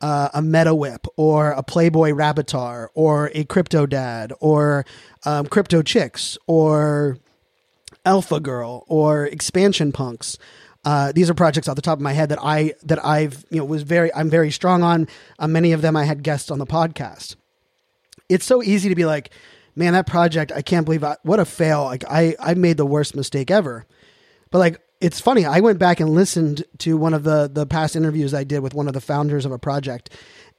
uh, 0.00 0.28
a 0.34 0.42
Meta 0.42 0.74
Whip 0.74 1.06
or 1.16 1.52
a 1.52 1.62
Playboy 1.62 2.10
Rabbitar 2.10 2.88
or 2.94 3.30
a 3.32 3.44
Crypto 3.44 3.86
Dad 3.86 4.32
or 4.40 4.84
um, 5.24 5.46
Crypto 5.46 5.82
Chicks 5.82 6.36
or 6.46 7.18
Alpha 8.04 8.40
Girl 8.40 8.84
or 8.88 9.26
Expansion 9.26 9.92
Punks. 9.92 10.36
Uh, 10.84 11.12
these 11.12 11.30
are 11.30 11.34
projects 11.34 11.68
off 11.68 11.76
the 11.76 11.82
top 11.82 11.96
of 11.96 12.02
my 12.02 12.12
head 12.12 12.28
that 12.28 12.38
I 12.42 12.74
that 12.82 13.02
I've 13.02 13.46
you 13.48 13.56
know 13.56 13.64
was 13.64 13.82
very 13.82 14.12
I'm 14.12 14.28
very 14.28 14.50
strong 14.50 14.82
on. 14.82 15.08
Uh, 15.38 15.48
many 15.48 15.72
of 15.72 15.80
them 15.80 15.96
I 15.96 16.04
had 16.04 16.22
guests 16.22 16.50
on 16.50 16.58
the 16.58 16.66
podcast 16.66 17.36
it's 18.28 18.44
so 18.44 18.62
easy 18.62 18.88
to 18.88 18.94
be 18.94 19.04
like, 19.04 19.30
man, 19.76 19.92
that 19.92 20.06
project, 20.06 20.52
I 20.52 20.62
can't 20.62 20.84
believe 20.84 21.04
I, 21.04 21.16
what 21.22 21.40
a 21.40 21.44
fail. 21.44 21.84
Like 21.84 22.04
I, 22.08 22.36
I 22.40 22.54
made 22.54 22.76
the 22.76 22.86
worst 22.86 23.16
mistake 23.16 23.50
ever. 23.50 23.86
But 24.50 24.58
like, 24.58 24.80
it's 25.00 25.20
funny. 25.20 25.44
I 25.44 25.60
went 25.60 25.78
back 25.78 26.00
and 26.00 26.10
listened 26.10 26.64
to 26.78 26.96
one 26.96 27.12
of 27.12 27.24
the, 27.24 27.50
the 27.52 27.66
past 27.66 27.96
interviews 27.96 28.32
I 28.32 28.44
did 28.44 28.60
with 28.60 28.72
one 28.72 28.86
of 28.86 28.94
the 28.94 29.00
founders 29.00 29.44
of 29.44 29.52
a 29.52 29.58
project 29.58 30.10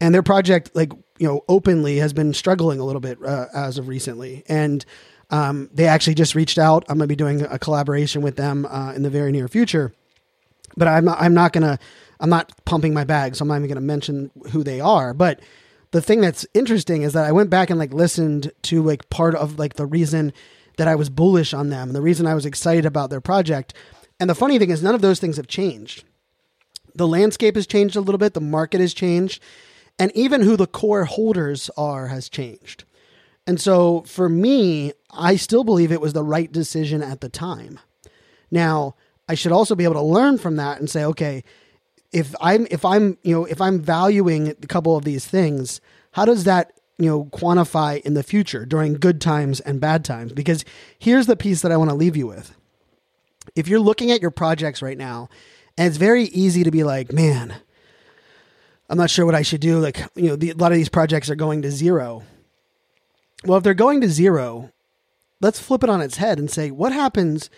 and 0.01 0.13
their 0.13 0.21
project, 0.21 0.71
like, 0.75 0.91
you 1.17 1.27
know, 1.27 1.43
openly 1.47 1.97
has 1.97 2.11
been 2.11 2.33
struggling 2.33 2.79
a 2.79 2.83
little 2.83 2.99
bit 2.99 3.17
uh, 3.23 3.45
as 3.53 3.77
of 3.77 3.87
recently. 3.87 4.43
And, 4.47 4.85
um, 5.31 5.69
they 5.73 5.87
actually 5.87 6.15
just 6.15 6.35
reached 6.35 6.59
out. 6.59 6.83
I'm 6.89 6.97
going 6.97 7.07
to 7.07 7.11
be 7.11 7.15
doing 7.15 7.41
a 7.41 7.57
collaboration 7.57 8.21
with 8.21 8.35
them, 8.35 8.67
uh, 8.69 8.91
in 8.93 9.01
the 9.01 9.09
very 9.09 9.31
near 9.31 9.47
future, 9.47 9.93
but 10.77 10.87
I'm 10.87 11.05
not, 11.05 11.19
I'm 11.19 11.33
not 11.33 11.53
to, 11.53 11.79
I'm 12.19 12.29
not 12.29 12.51
pumping 12.65 12.93
my 12.93 13.05
bag. 13.05 13.35
So 13.35 13.43
I'm 13.43 13.47
not 13.47 13.55
even 13.55 13.67
going 13.69 13.75
to 13.75 13.81
mention 13.81 14.29
who 14.51 14.63
they 14.63 14.81
are, 14.81 15.13
but, 15.13 15.39
the 15.95 16.01
thing 16.01 16.19
that's 16.19 16.45
interesting 16.53 17.03
is 17.03 17.13
that 17.13 17.23
I 17.23 17.31
went 17.31 17.49
back 17.49 17.69
and 17.69 17.79
like 17.79 17.93
listened 17.93 18.51
to 18.63 18.83
like 18.83 19.09
part 19.09 19.33
of 19.33 19.57
like 19.57 19.75
the 19.75 19.85
reason 19.85 20.33
that 20.77 20.89
I 20.89 20.95
was 20.95 21.09
bullish 21.09 21.53
on 21.53 21.69
them 21.69 21.87
and 21.87 21.95
the 21.95 22.01
reason 22.01 22.27
I 22.27 22.35
was 22.35 22.45
excited 22.45 22.85
about 22.85 23.09
their 23.09 23.21
project. 23.21 23.73
And 24.19 24.29
the 24.29 24.35
funny 24.35 24.59
thing 24.59 24.71
is 24.71 24.83
none 24.83 24.93
of 24.93 25.01
those 25.01 25.21
things 25.21 25.37
have 25.37 25.47
changed. 25.47 26.03
The 26.95 27.07
landscape 27.07 27.55
has 27.55 27.65
changed 27.65 27.95
a 27.95 28.01
little 28.01 28.19
bit, 28.19 28.33
the 28.33 28.41
market 28.41 28.81
has 28.81 28.93
changed, 28.93 29.41
and 29.97 30.11
even 30.13 30.41
who 30.41 30.57
the 30.57 30.67
core 30.67 31.05
holders 31.05 31.69
are 31.77 32.07
has 32.07 32.27
changed. 32.27 32.83
And 33.47 33.61
so 33.61 34.01
for 34.01 34.27
me, 34.27 34.91
I 35.11 35.37
still 35.37 35.63
believe 35.63 35.93
it 35.93 36.01
was 36.01 36.11
the 36.11 36.23
right 36.23 36.51
decision 36.51 37.01
at 37.01 37.21
the 37.21 37.29
time. 37.29 37.79
Now, 38.51 38.95
I 39.29 39.35
should 39.35 39.53
also 39.53 39.75
be 39.75 39.85
able 39.85 39.93
to 39.93 40.01
learn 40.01 40.39
from 40.39 40.57
that 40.57 40.77
and 40.77 40.89
say, 40.89 41.05
okay, 41.05 41.45
if 42.15 42.33
I'm 42.39 42.65
if 42.71 42.85
I'm 42.85 43.17
you 43.23 43.35
know 43.35 43.43
if 43.43 43.59
I'm 43.59 43.81
valuing 43.81 44.47
a 44.47 44.53
couple 44.55 44.95
of 44.95 45.03
these 45.03 45.25
things, 45.25 45.81
how 46.13 46.23
does 46.23 46.45
that 46.45 46.71
you 46.97 47.09
know 47.09 47.25
quantify 47.25 47.99
in 48.01 48.13
the 48.13 48.23
future 48.23 48.65
during 48.65 48.93
good 48.93 49.19
times 49.19 49.59
and 49.59 49.81
bad 49.81 50.05
times? 50.05 50.31
Because 50.31 50.63
here's 50.97 51.27
the 51.27 51.35
piece 51.35 51.61
that 51.61 51.73
I 51.73 51.77
want 51.77 51.89
to 51.89 51.95
leave 51.95 52.15
you 52.15 52.25
with. 52.25 52.55
If 53.53 53.67
you're 53.67 53.81
looking 53.81 54.11
at 54.11 54.21
your 54.21 54.31
projects 54.31 54.81
right 54.81 54.97
now, 54.97 55.27
and 55.77 55.89
it's 55.89 55.97
very 55.97 56.23
easy 56.23 56.63
to 56.63 56.71
be 56.71 56.85
like, 56.85 57.11
man, 57.11 57.53
I'm 58.89 58.97
not 58.97 59.09
sure 59.09 59.25
what 59.25 59.35
I 59.35 59.41
should 59.41 59.61
do. 59.61 59.79
Like 59.79 59.99
you 60.15 60.29
know, 60.29 60.37
the, 60.37 60.51
a 60.51 60.55
lot 60.55 60.71
of 60.71 60.77
these 60.77 60.87
projects 60.87 61.29
are 61.29 61.35
going 61.35 61.63
to 61.63 61.71
zero. 61.71 62.23
Well, 63.43 63.57
if 63.57 63.63
they're 63.65 63.73
going 63.73 63.99
to 64.01 64.09
zero, 64.09 64.71
let's 65.41 65.59
flip 65.59 65.83
it 65.83 65.89
on 65.89 65.99
its 65.99 66.15
head 66.15 66.39
and 66.39 66.49
say, 66.49 66.71
what 66.71 66.93
happens 66.93 67.49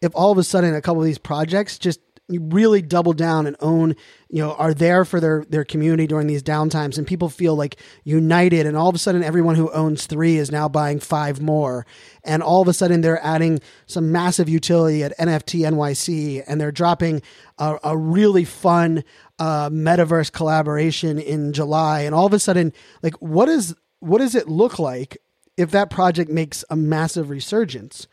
if 0.00 0.12
all 0.14 0.30
of 0.30 0.38
a 0.38 0.44
sudden 0.44 0.72
a 0.72 0.80
couple 0.80 1.02
of 1.02 1.06
these 1.06 1.18
projects 1.18 1.78
just 1.78 1.98
really 2.28 2.80
double 2.80 3.12
down 3.12 3.46
and 3.46 3.56
own, 3.60 3.94
you 4.28 4.40
know, 4.40 4.54
are 4.54 4.72
there 4.72 5.04
for 5.04 5.20
their 5.20 5.44
their 5.48 5.64
community 5.64 6.06
during 6.06 6.26
these 6.26 6.42
downtimes, 6.42 6.96
and 6.96 7.06
people 7.06 7.28
feel 7.28 7.54
like 7.54 7.76
united, 8.02 8.66
and 8.66 8.76
all 8.76 8.88
of 8.88 8.94
a 8.94 8.98
sudden, 8.98 9.22
everyone 9.22 9.56
who 9.56 9.70
owns 9.72 10.06
three 10.06 10.36
is 10.36 10.50
now 10.50 10.68
buying 10.68 10.98
five 11.00 11.40
more, 11.40 11.86
and 12.24 12.42
all 12.42 12.62
of 12.62 12.68
a 12.68 12.72
sudden, 12.72 13.02
they're 13.02 13.22
adding 13.22 13.60
some 13.86 14.10
massive 14.10 14.48
utility 14.48 15.04
at 15.04 15.16
NFT 15.18 15.60
NYC, 15.60 16.42
and 16.46 16.60
they're 16.60 16.72
dropping 16.72 17.20
a, 17.58 17.78
a 17.84 17.96
really 17.96 18.44
fun 18.44 19.04
uh, 19.38 19.68
metaverse 19.68 20.32
collaboration 20.32 21.18
in 21.18 21.52
July, 21.52 22.00
and 22.00 22.14
all 22.14 22.26
of 22.26 22.32
a 22.32 22.38
sudden, 22.38 22.72
like, 23.02 23.14
what 23.20 23.48
is 23.48 23.74
what 24.00 24.18
does 24.18 24.34
it 24.34 24.48
look 24.48 24.78
like 24.78 25.18
if 25.56 25.70
that 25.70 25.90
project 25.90 26.30
makes 26.30 26.64
a 26.70 26.76
massive 26.76 27.28
resurgence? 27.28 28.06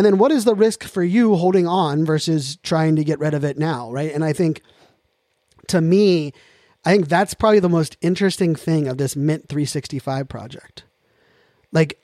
And 0.00 0.06
then 0.06 0.16
what 0.16 0.32
is 0.32 0.46
the 0.46 0.54
risk 0.54 0.84
for 0.84 1.04
you 1.04 1.36
holding 1.36 1.66
on 1.66 2.06
versus 2.06 2.56
trying 2.62 2.96
to 2.96 3.04
get 3.04 3.18
rid 3.18 3.34
of 3.34 3.44
it 3.44 3.58
now, 3.58 3.92
right? 3.92 4.10
And 4.14 4.24
I 4.24 4.32
think 4.32 4.62
to 5.66 5.82
me, 5.82 6.32
I 6.86 6.92
think 6.92 7.08
that's 7.08 7.34
probably 7.34 7.58
the 7.58 7.68
most 7.68 7.98
interesting 8.00 8.56
thing 8.56 8.88
of 8.88 8.96
this 8.96 9.14
Mint 9.14 9.46
365 9.50 10.26
project. 10.26 10.84
Like 11.70 11.98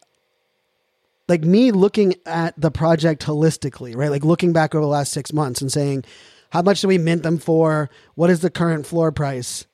like 1.26 1.42
me 1.42 1.72
looking 1.72 2.16
at 2.26 2.52
the 2.60 2.70
project 2.70 3.24
holistically, 3.24 3.96
right? 3.96 4.10
Like 4.10 4.26
looking 4.26 4.52
back 4.52 4.74
over 4.74 4.82
the 4.82 4.88
last 4.88 5.14
6 5.14 5.32
months 5.32 5.62
and 5.62 5.72
saying 5.72 6.04
how 6.50 6.60
much 6.60 6.82
do 6.82 6.88
we 6.88 6.98
mint 6.98 7.22
them 7.22 7.38
for? 7.38 7.88
What 8.14 8.28
is 8.28 8.40
the 8.40 8.50
current 8.50 8.84
floor 8.86 9.10
price? 9.10 9.64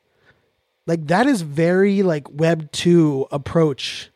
Like 0.87 1.09
that 1.09 1.27
is 1.27 1.43
very 1.43 2.05
like 2.05 2.31
web 2.31 2.71
2 2.71 3.27
approach 3.33 4.13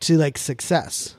to 0.00 0.16
like 0.16 0.38
success 0.38 1.16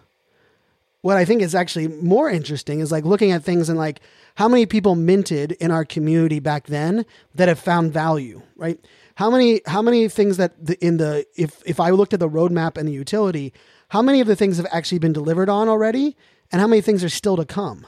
what 1.06 1.18
I 1.18 1.24
think 1.24 1.44
is 1.44 1.54
actually 1.54 1.88
more 1.88 2.32
interesting 2.32 2.80
is 2.80 2.91
like 2.91 3.06
looking 3.06 3.30
at 3.30 3.44
things 3.44 3.70
and 3.70 3.78
like 3.78 4.00
how 4.34 4.48
many 4.48 4.65
people 4.65 4.96
minted 4.96 5.52
in 5.52 5.70
our 5.70 5.86
community 5.86 6.39
back 6.39 6.65
then 6.65 7.06
that 7.36 7.48
have 7.48 7.60
found 7.60 7.94
value, 7.94 8.41
right? 8.56 8.84
How 9.13 9.30
many 9.30 9.62
how 9.68 9.84
many 9.84 10.10
things 10.10 10.38
that 10.38 10.54
the, 10.65 10.84
in 10.84 10.98
the 10.98 11.24
if 11.36 11.62
if 11.63 11.80
I 11.80 11.91
looked 11.91 12.15
at 12.15 12.20
the 12.20 12.28
roadmap 12.28 12.76
and 12.76 12.88
the 12.88 12.91
utility, 12.91 13.54
how 13.89 14.02
many 14.02 14.20
of 14.20 14.26
the 14.26 14.36
things 14.36 14.58
have 14.58 14.65
actually 14.72 14.98
been 14.98 15.13
delivered 15.13 15.48
on 15.48 15.70
already, 15.70 16.18
and 16.52 16.60
how 16.60 16.65
many 16.65 16.82
things 16.82 17.04
are 17.04 17.10
still 17.10 17.38
to 17.38 17.46
come? 17.46 17.86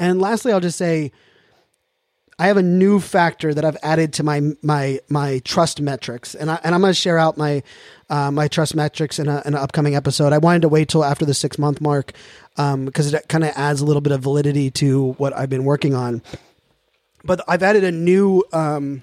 And 0.00 0.20
lastly, 0.20 0.52
I'll 0.52 0.58
just 0.58 0.76
say 0.76 1.12
I 2.38 2.46
have 2.46 2.56
a 2.56 2.62
new 2.62 3.00
factor 3.00 3.52
that 3.52 3.64
I've 3.64 3.76
added 3.82 4.12
to 4.14 4.22
my 4.22 4.40
my 4.62 5.00
my 5.08 5.40
trust 5.40 5.80
metrics, 5.80 6.34
and 6.36 6.50
I 6.50 6.60
and 6.62 6.74
I'm 6.74 6.80
going 6.80 6.92
to 6.92 6.94
share 6.94 7.18
out 7.18 7.36
my 7.36 7.64
uh, 8.08 8.30
my 8.30 8.46
trust 8.46 8.76
metrics 8.76 9.18
in, 9.18 9.28
a, 9.28 9.42
in, 9.44 9.54
an 9.54 9.56
upcoming 9.56 9.96
episode. 9.96 10.32
I 10.32 10.38
wanted 10.38 10.62
to 10.62 10.68
wait 10.68 10.88
till 10.88 11.04
after 11.04 11.24
the 11.24 11.34
six 11.34 11.58
month 11.58 11.80
mark 11.80 12.12
because 12.54 13.12
um, 13.12 13.14
it 13.14 13.28
kind 13.28 13.42
of 13.42 13.50
adds 13.56 13.80
a 13.80 13.84
little 13.84 14.00
bit 14.00 14.12
of 14.12 14.20
validity 14.20 14.70
to 14.72 15.12
what 15.14 15.36
I've 15.36 15.50
been 15.50 15.64
working 15.64 15.94
on. 15.94 16.22
But 17.24 17.40
I've 17.48 17.64
added 17.64 17.82
a 17.82 17.90
new 17.90 18.44
um, 18.52 19.02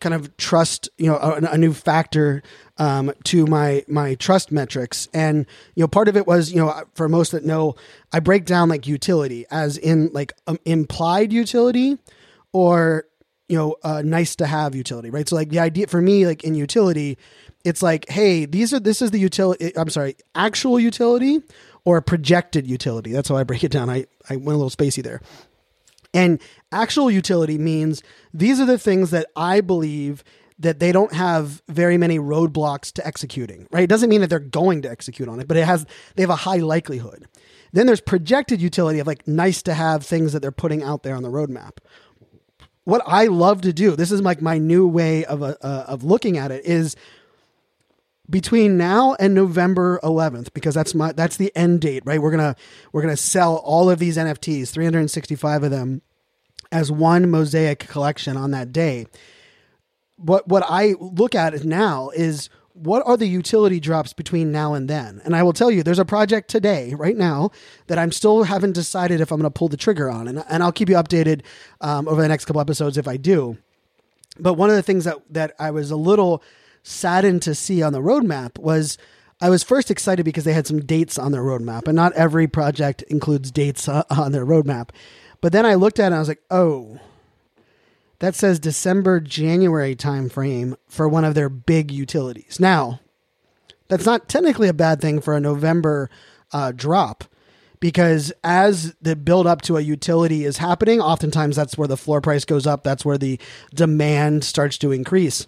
kind 0.00 0.14
of 0.14 0.36
trust, 0.36 0.88
you 0.98 1.06
know, 1.06 1.16
a, 1.16 1.52
a 1.52 1.58
new 1.58 1.72
factor 1.72 2.42
um, 2.78 3.12
to 3.24 3.46
my 3.46 3.84
my 3.86 4.16
trust 4.16 4.50
metrics, 4.50 5.08
and 5.14 5.46
you 5.76 5.82
know, 5.84 5.88
part 5.88 6.08
of 6.08 6.16
it 6.16 6.26
was, 6.26 6.50
you 6.50 6.58
know, 6.58 6.82
for 6.94 7.08
most 7.08 7.30
that 7.30 7.44
know, 7.44 7.76
I 8.12 8.18
break 8.18 8.46
down 8.46 8.68
like 8.68 8.88
utility 8.88 9.46
as 9.48 9.78
in 9.78 10.10
like 10.12 10.32
um, 10.48 10.58
implied 10.64 11.32
utility 11.32 11.98
or 12.52 13.04
you 13.48 13.56
know 13.56 13.76
uh, 13.82 14.02
nice 14.04 14.36
to 14.36 14.46
have 14.46 14.74
utility 14.74 15.10
right? 15.10 15.28
So 15.28 15.36
like 15.36 15.50
the 15.50 15.60
idea 15.60 15.86
for 15.86 16.00
me 16.00 16.26
like 16.26 16.44
in 16.44 16.54
utility 16.54 17.18
it's 17.64 17.82
like 17.82 18.08
hey 18.08 18.44
these 18.44 18.72
are 18.72 18.80
this 18.80 19.02
is 19.02 19.10
the 19.10 19.18
utility 19.18 19.76
i'm 19.76 19.90
sorry 19.90 20.16
actual 20.34 20.78
utility 20.78 21.40
or 21.84 22.02
projected 22.02 22.66
utility? 22.66 23.12
That's 23.12 23.28
how 23.30 23.36
i 23.36 23.44
break 23.44 23.64
it 23.64 23.72
down. 23.72 23.88
I, 23.88 24.04
I 24.28 24.36
went 24.36 24.48
a 24.48 24.62
little 24.62 24.70
spacey 24.70 25.02
there. 25.02 25.22
And 26.12 26.40
actual 26.72 27.10
utility 27.10 27.56
means 27.56 28.02
these 28.34 28.60
are 28.60 28.66
the 28.66 28.78
things 28.78 29.10
that 29.10 29.26
i 29.36 29.60
believe 29.60 30.22
that 30.60 30.80
they 30.80 30.90
don't 30.90 31.12
have 31.12 31.62
very 31.68 31.96
many 31.96 32.18
roadblocks 32.18 32.92
to 32.92 33.06
executing 33.06 33.66
right? 33.70 33.84
It 33.84 33.88
doesn't 33.88 34.10
mean 34.10 34.20
that 34.20 34.28
they're 34.28 34.38
going 34.38 34.82
to 34.82 34.90
execute 34.90 35.28
on 35.28 35.40
it 35.40 35.48
but 35.48 35.56
it 35.56 35.64
has 35.64 35.86
they 36.16 36.22
have 36.22 36.30
a 36.30 36.36
high 36.36 36.58
likelihood. 36.58 37.26
Then 37.72 37.86
there's 37.86 38.00
projected 38.00 38.60
utility 38.60 38.98
of 38.98 39.06
like 39.06 39.26
nice 39.26 39.62
to 39.62 39.74
have 39.74 40.04
things 40.04 40.32
that 40.32 40.40
they're 40.40 40.52
putting 40.52 40.82
out 40.82 41.02
there 41.02 41.14
on 41.14 41.22
the 41.22 41.30
roadmap 41.30 41.78
what 42.88 43.02
I 43.06 43.26
love 43.26 43.60
to 43.62 43.72
do, 43.74 43.96
this 43.96 44.10
is 44.10 44.22
like 44.22 44.40
my 44.40 44.56
new 44.56 44.88
way 44.88 45.22
of 45.26 45.42
uh, 45.42 45.56
uh, 45.60 45.84
of 45.88 46.04
looking 46.04 46.38
at 46.38 46.50
it 46.50 46.64
is 46.64 46.96
between 48.30 48.78
now 48.78 49.14
and 49.20 49.34
November 49.34 50.00
11th 50.02 50.54
because 50.54 50.74
that's 50.74 50.94
my 50.94 51.12
that's 51.12 51.36
the 51.36 51.54
end 51.54 51.82
date, 51.82 52.02
right? 52.06 52.18
We're 52.18 52.34
going 52.34 52.54
to 52.54 52.58
we're 52.90 53.02
going 53.02 53.14
to 53.14 53.22
sell 53.22 53.56
all 53.56 53.90
of 53.90 53.98
these 53.98 54.16
NFTs, 54.16 54.70
365 54.70 55.64
of 55.64 55.70
them 55.70 56.00
as 56.72 56.90
one 56.90 57.30
mosaic 57.30 57.80
collection 57.80 58.38
on 58.38 58.52
that 58.52 58.72
day. 58.72 59.06
What 60.16 60.48
what 60.48 60.64
I 60.66 60.94
look 60.98 61.34
at 61.34 61.62
now 61.66 62.08
is 62.08 62.48
what 62.78 63.06
are 63.06 63.16
the 63.16 63.26
utility 63.26 63.80
drops 63.80 64.12
between 64.12 64.52
now 64.52 64.74
and 64.74 64.88
then? 64.88 65.20
And 65.24 65.34
I 65.34 65.42
will 65.42 65.52
tell 65.52 65.70
you, 65.70 65.82
there's 65.82 65.98
a 65.98 66.04
project 66.04 66.48
today, 66.48 66.94
right 66.94 67.16
now, 67.16 67.50
that 67.86 67.98
I'm 67.98 68.12
still 68.12 68.44
haven't 68.44 68.72
decided 68.72 69.20
if 69.20 69.30
I'm 69.30 69.40
going 69.40 69.50
to 69.50 69.58
pull 69.58 69.68
the 69.68 69.76
trigger 69.76 70.08
on, 70.10 70.28
and, 70.28 70.44
and 70.48 70.62
I'll 70.62 70.72
keep 70.72 70.88
you 70.88 70.96
updated 70.96 71.42
um, 71.80 72.08
over 72.08 72.22
the 72.22 72.28
next 72.28 72.44
couple 72.44 72.60
episodes 72.60 72.96
if 72.96 73.08
I 73.08 73.16
do. 73.16 73.58
But 74.38 74.54
one 74.54 74.70
of 74.70 74.76
the 74.76 74.82
things 74.82 75.04
that 75.04 75.18
that 75.30 75.54
I 75.58 75.70
was 75.70 75.90
a 75.90 75.96
little 75.96 76.42
saddened 76.82 77.42
to 77.42 77.54
see 77.54 77.82
on 77.82 77.92
the 77.92 78.00
roadmap 78.00 78.58
was 78.58 78.98
I 79.40 79.50
was 79.50 79.62
first 79.62 79.90
excited 79.90 80.24
because 80.24 80.44
they 80.44 80.52
had 80.52 80.66
some 80.66 80.80
dates 80.80 81.18
on 81.18 81.32
their 81.32 81.42
roadmap, 81.42 81.86
and 81.86 81.96
not 81.96 82.12
every 82.14 82.46
project 82.46 83.02
includes 83.02 83.50
dates 83.50 83.88
uh, 83.88 84.04
on 84.10 84.32
their 84.32 84.46
roadmap. 84.46 84.90
But 85.40 85.52
then 85.52 85.66
I 85.66 85.74
looked 85.74 85.98
at 85.98 86.04
it 86.04 86.06
and 86.06 86.14
I 86.16 86.18
was 86.18 86.28
like, 86.28 86.42
oh, 86.50 86.98
that 88.20 88.34
says 88.34 88.58
December 88.58 89.20
January 89.20 89.94
timeframe 89.94 90.76
for 90.88 91.08
one 91.08 91.24
of 91.24 91.34
their 91.34 91.48
big 91.48 91.90
utilities. 91.90 92.58
Now, 92.58 93.00
that's 93.88 94.06
not 94.06 94.28
technically 94.28 94.68
a 94.68 94.74
bad 94.74 95.00
thing 95.00 95.20
for 95.20 95.36
a 95.36 95.40
November 95.40 96.10
uh, 96.52 96.72
drop 96.72 97.24
because 97.80 98.32
as 98.42 98.94
the 99.00 99.14
build 99.16 99.46
up 99.46 99.62
to 99.62 99.76
a 99.76 99.80
utility 99.80 100.44
is 100.44 100.58
happening, 100.58 101.00
oftentimes 101.00 101.56
that's 101.56 101.78
where 101.78 101.88
the 101.88 101.96
floor 101.96 102.20
price 102.20 102.44
goes 102.44 102.66
up. 102.66 102.82
That's 102.82 103.04
where 103.04 103.18
the 103.18 103.38
demand 103.72 104.44
starts 104.44 104.78
to 104.78 104.92
increase. 104.92 105.46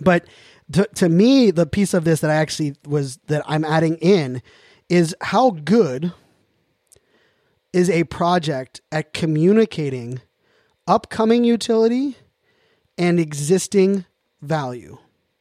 But 0.00 0.26
to, 0.72 0.88
to 0.96 1.08
me, 1.08 1.50
the 1.50 1.66
piece 1.66 1.94
of 1.94 2.04
this 2.04 2.20
that 2.20 2.30
I 2.30 2.34
actually 2.34 2.74
was 2.84 3.18
that 3.26 3.44
I'm 3.46 3.64
adding 3.64 3.96
in 3.96 4.42
is 4.88 5.14
how 5.20 5.50
good 5.50 6.12
is 7.72 7.88
a 7.90 8.04
project 8.04 8.80
at 8.90 9.12
communicating 9.12 10.20
upcoming 10.86 11.44
utility 11.44 12.16
and 12.98 13.18
existing 13.18 14.04
value. 14.42 14.98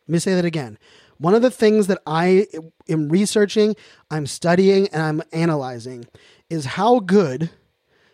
Let 0.08 0.14
me 0.14 0.20
say 0.20 0.34
that 0.36 0.46
again. 0.46 0.78
One 1.18 1.36
of 1.36 1.42
the 1.42 1.52
things 1.52 1.88
that 1.88 2.02
I 2.06 2.48
am 2.90 3.10
researching, 3.10 3.76
I'm 4.10 4.28
studying, 4.28 4.88
and 4.90 5.02
I'm 5.02 5.22
analyzing 5.32 6.06
is 6.50 6.66
how 6.66 7.00
good 7.00 7.50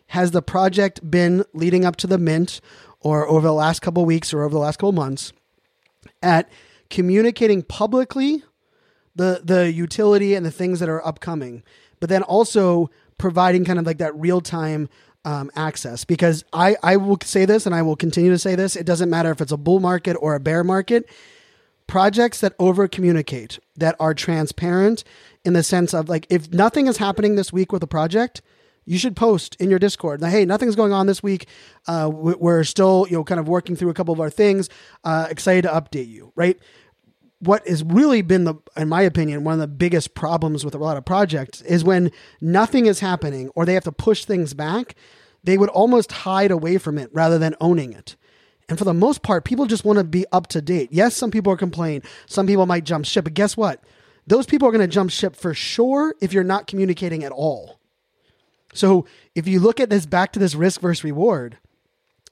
has 0.07 0.31
the 0.31 0.41
project 0.41 1.09
been 1.09 1.43
leading 1.53 1.85
up 1.85 1.95
to 1.97 2.07
the 2.07 2.17
mint 2.17 2.61
or 2.99 3.27
over 3.27 3.47
the 3.47 3.53
last 3.53 3.81
couple 3.81 4.05
weeks 4.05 4.33
or 4.33 4.43
over 4.43 4.53
the 4.53 4.59
last 4.59 4.77
couple 4.77 4.91
months 4.91 5.33
at 6.21 6.49
communicating 6.89 7.61
publicly 7.61 8.43
the 9.15 9.41
the 9.43 9.71
utility 9.71 10.33
and 10.35 10.45
the 10.45 10.51
things 10.51 10.79
that 10.79 10.89
are 10.89 11.05
upcoming, 11.05 11.63
but 11.99 12.09
then 12.09 12.23
also 12.23 12.89
providing 13.17 13.65
kind 13.65 13.79
of 13.79 13.85
like 13.85 13.97
that 13.97 14.15
real 14.15 14.41
time 14.41 14.87
um, 15.25 15.51
access 15.55 16.05
because 16.05 16.43
I, 16.53 16.75
I 16.81 16.97
will 16.97 17.17
say 17.23 17.45
this 17.45 17.65
and 17.65 17.75
I 17.75 17.81
will 17.81 17.95
continue 17.95 18.31
to 18.31 18.39
say 18.39 18.55
this. 18.55 18.75
It 18.75 18.85
doesn't 18.85 19.09
matter 19.09 19.31
if 19.31 19.41
it's 19.41 19.51
a 19.51 19.57
bull 19.57 19.79
market 19.79 20.15
or 20.19 20.35
a 20.35 20.39
bear 20.39 20.63
market. 20.63 21.09
Projects 21.87 22.39
that 22.41 22.53
over 22.59 22.87
communicate, 22.87 23.59
that 23.75 23.95
are 23.99 24.13
transparent 24.13 25.03
in 25.43 25.53
the 25.53 25.63
sense 25.63 25.93
of 25.93 26.07
like, 26.07 26.27
if 26.29 26.51
nothing 26.53 26.87
is 26.87 26.97
happening 26.97 27.35
this 27.35 27.51
week 27.51 27.71
with 27.71 27.81
a 27.81 27.87
project, 27.87 28.41
you 28.85 28.97
should 28.97 29.15
post 29.15 29.55
in 29.59 29.69
your 29.69 29.79
Discord. 29.79 30.23
Hey, 30.23 30.45
nothing's 30.45 30.75
going 30.75 30.93
on 30.93 31.05
this 31.05 31.21
week. 31.21 31.47
Uh, 31.87 32.09
we're 32.11 32.63
still, 32.63 33.05
you 33.09 33.17
know, 33.17 33.23
kind 33.23 33.39
of 33.39 33.47
working 33.47 33.75
through 33.75 33.89
a 33.89 33.93
couple 33.93 34.13
of 34.13 34.19
our 34.19 34.29
things. 34.29 34.69
Uh, 35.03 35.27
excited 35.29 35.63
to 35.63 35.69
update 35.69 36.07
you, 36.07 36.31
right? 36.35 36.59
What 37.39 37.65
has 37.67 37.83
really 37.83 38.21
been 38.21 38.43
the 38.43 38.55
in 38.75 38.89
my 38.89 39.01
opinion 39.01 39.43
one 39.43 39.53
of 39.53 39.59
the 39.59 39.67
biggest 39.67 40.13
problems 40.13 40.65
with 40.65 40.75
a 40.75 40.77
lot 40.77 40.97
of 40.97 41.05
projects 41.05 41.61
is 41.61 41.83
when 41.83 42.11
nothing 42.41 42.85
is 42.85 42.99
happening 42.99 43.49
or 43.55 43.65
they 43.65 43.73
have 43.73 43.83
to 43.83 43.91
push 43.91 44.25
things 44.25 44.53
back 44.53 44.95
they 45.43 45.57
would 45.57 45.69
almost 45.69 46.11
hide 46.11 46.51
away 46.51 46.77
from 46.77 46.97
it 46.97 47.09
rather 47.13 47.37
than 47.37 47.55
owning 47.61 47.93
it. 47.93 48.17
And 48.67 48.77
for 48.77 48.83
the 48.83 48.93
most 48.93 49.23
part 49.23 49.45
people 49.45 49.65
just 49.65 49.85
want 49.85 49.97
to 49.97 50.03
be 50.03 50.25
up 50.31 50.47
to 50.47 50.61
date. 50.61 50.89
Yes 50.91 51.15
some 51.15 51.31
people 51.31 51.51
are 51.51 51.57
complaining 51.57 52.03
some 52.25 52.45
people 52.45 52.65
might 52.65 52.83
jump 52.83 53.05
ship 53.05 53.23
but 53.23 53.33
guess 53.33 53.55
what? 53.55 53.83
Those 54.27 54.45
people 54.45 54.67
are 54.67 54.71
going 54.71 54.87
to 54.87 54.93
jump 54.93 55.09
ship 55.09 55.35
for 55.35 55.53
sure 55.53 56.13
if 56.21 56.33
you're 56.33 56.43
not 56.43 56.67
communicating 56.67 57.23
at 57.23 57.31
all. 57.31 57.79
So 58.73 59.05
if 59.33 59.47
you 59.47 59.59
look 59.59 59.79
at 59.79 59.89
this 59.89 60.05
back 60.05 60.33
to 60.33 60.39
this 60.39 60.53
risk 60.53 60.81
versus 60.81 61.03
reward 61.03 61.57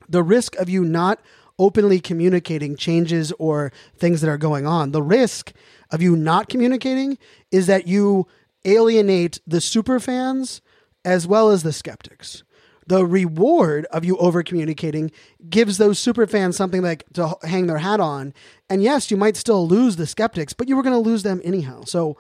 the 0.09 0.23
risk 0.23 0.55
of 0.55 0.69
you 0.69 0.83
not 0.83 1.19
openly 1.59 1.99
communicating 1.99 2.75
changes 2.75 3.31
or 3.39 3.71
things 3.97 4.21
that 4.21 4.29
are 4.29 4.37
going 4.37 4.65
on. 4.65 4.91
The 4.91 5.01
risk 5.01 5.53
of 5.91 6.01
you 6.01 6.15
not 6.15 6.49
communicating 6.49 7.17
is 7.51 7.67
that 7.67 7.87
you 7.87 8.27
alienate 8.65 9.39
the 9.47 9.61
super 9.61 9.99
fans 9.99 10.61
as 11.05 11.25
well 11.25 11.49
as 11.49 11.63
the 11.63 11.73
skeptics. 11.73 12.43
the 12.87 13.05
reward 13.05 13.85
of 13.91 14.05
you 14.05 14.17
over 14.17 14.41
communicating 14.41 15.11
gives 15.49 15.77
those 15.77 15.99
super 15.99 16.25
fans 16.25 16.55
something 16.55 16.81
like 16.81 17.03
to 17.13 17.35
hang 17.43 17.67
their 17.67 17.77
hat 17.77 17.99
on. 17.99 18.33
And 18.69 18.81
yes, 18.81 19.11
you 19.11 19.17
might 19.17 19.37
still 19.37 19.67
lose 19.67 19.97
the 19.97 20.07
skeptics, 20.07 20.53
but 20.53 20.67
you 20.67 20.75
were 20.75 20.83
going 20.83 20.93
to 20.93 21.09
lose 21.09 21.23
them 21.23 21.41
anyhow. 21.43 21.83
So 21.83 22.17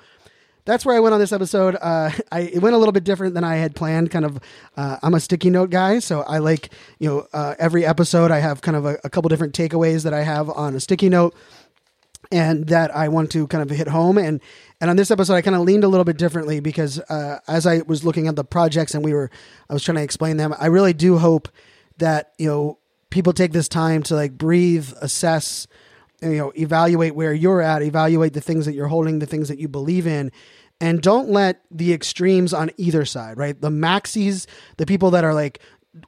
that's 0.67 0.85
where 0.85 0.95
I 0.95 0.99
went 0.99 1.13
on 1.13 1.19
this 1.19 1.31
episode. 1.31 1.75
Uh, 1.81 2.11
I 2.31 2.41
it 2.41 2.61
went 2.61 2.75
a 2.75 2.77
little 2.77 2.91
bit 2.91 3.03
different 3.03 3.33
than 3.33 3.43
I 3.43 3.55
had 3.55 3.75
planned. 3.75 4.11
Kind 4.11 4.25
of, 4.25 4.39
uh, 4.75 4.97
I'm 5.01 5.15
a 5.15 5.19
sticky 5.19 5.49
note 5.49 5.71
guy, 5.71 5.99
so 5.99 6.21
I 6.21 6.37
like 6.37 6.69
you 6.99 7.09
know 7.09 7.27
uh, 7.33 7.55
every 7.57 7.85
episode 7.85 8.29
I 8.29 8.39
have 8.39 8.61
kind 8.61 8.77
of 8.77 8.85
a, 8.85 8.99
a 9.03 9.09
couple 9.09 9.29
different 9.29 9.55
takeaways 9.55 10.03
that 10.03 10.13
I 10.13 10.21
have 10.21 10.49
on 10.49 10.75
a 10.75 10.79
sticky 10.79 11.09
note 11.09 11.33
and 12.31 12.67
that 12.67 12.93
I 12.95 13.07
want 13.07 13.31
to 13.31 13.47
kind 13.47 13.63
of 13.63 13.75
hit 13.75 13.87
home. 13.87 14.17
And 14.17 14.41
and 14.79 14.89
on 14.89 14.95
this 14.95 15.09
episode, 15.09 15.33
I 15.33 15.41
kind 15.41 15.55
of 15.55 15.63
leaned 15.63 15.83
a 15.83 15.87
little 15.87 16.03
bit 16.03 16.17
differently 16.17 16.59
because 16.59 16.99
uh, 16.99 17.39
as 17.47 17.65
I 17.65 17.81
was 17.87 18.03
looking 18.03 18.27
at 18.27 18.35
the 18.35 18.43
projects 18.43 18.93
and 18.93 19.03
we 19.03 19.13
were, 19.13 19.31
I 19.69 19.73
was 19.73 19.83
trying 19.83 19.95
to 19.95 20.03
explain 20.03 20.37
them. 20.37 20.53
I 20.59 20.67
really 20.67 20.93
do 20.93 21.17
hope 21.17 21.49
that 21.97 22.33
you 22.37 22.47
know 22.47 22.79
people 23.09 23.33
take 23.33 23.53
this 23.53 23.69
time 23.69 24.03
to 24.03 24.15
like 24.15 24.37
breathe, 24.37 24.91
assess, 25.01 25.67
you 26.21 26.37
know, 26.37 26.51
evaluate 26.55 27.15
where 27.15 27.33
you're 27.33 27.61
at, 27.61 27.81
evaluate 27.81 28.33
the 28.33 28.41
things 28.41 28.65
that 28.65 28.73
you're 28.73 28.87
holding, 28.87 29.19
the 29.19 29.25
things 29.25 29.47
that 29.47 29.59
you 29.59 29.67
believe 29.67 30.07
in. 30.07 30.31
And 30.79 31.01
don't 31.01 31.29
let 31.29 31.61
the 31.71 31.91
extremes 31.91 32.53
on 32.53 32.69
either 32.77 33.03
side, 33.03 33.37
right? 33.37 33.59
The 33.59 33.69
maxis, 33.69 34.45
the 34.77 34.85
people 34.85 35.09
that 35.11 35.23
are 35.23 35.33
like, 35.33 35.59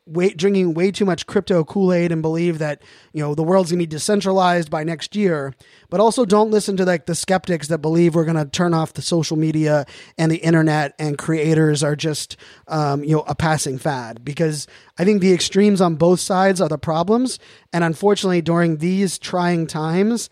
way, 0.05 0.29
drinking 0.29 0.73
way 0.73 0.91
too 0.91 1.05
much 1.05 1.25
crypto 1.25 1.63
Kool 1.63 1.93
Aid 1.93 2.11
and 2.11 2.21
believe 2.21 2.59
that 2.59 2.81
you 3.13 3.21
know 3.21 3.35
the 3.35 3.43
world's 3.43 3.71
gonna 3.71 3.79
be 3.79 3.85
decentralized 3.87 4.69
by 4.69 4.83
next 4.83 5.15
year. 5.15 5.53
But 5.89 5.99
also 5.99 6.25
don't 6.25 6.51
listen 6.51 6.77
to 6.77 6.85
like 6.85 7.05
the 7.05 7.15
skeptics 7.15 7.67
that 7.67 7.79
believe 7.79 8.15
we're 8.15 8.25
gonna 8.25 8.45
turn 8.45 8.73
off 8.73 8.93
the 8.93 9.01
social 9.01 9.37
media 9.37 9.85
and 10.17 10.31
the 10.31 10.37
internet 10.37 10.95
and 10.99 11.17
creators 11.17 11.83
are 11.83 11.95
just 11.95 12.37
um, 12.67 13.03
you 13.03 13.15
know 13.15 13.23
a 13.27 13.35
passing 13.35 13.77
fad. 13.77 14.23
Because 14.23 14.67
I 14.97 15.05
think 15.05 15.21
the 15.21 15.33
extremes 15.33 15.81
on 15.81 15.95
both 15.95 16.19
sides 16.19 16.61
are 16.61 16.69
the 16.69 16.77
problems, 16.77 17.39
and 17.73 17.83
unfortunately 17.83 18.41
during 18.41 18.77
these 18.77 19.17
trying 19.17 19.67
times, 19.67 20.29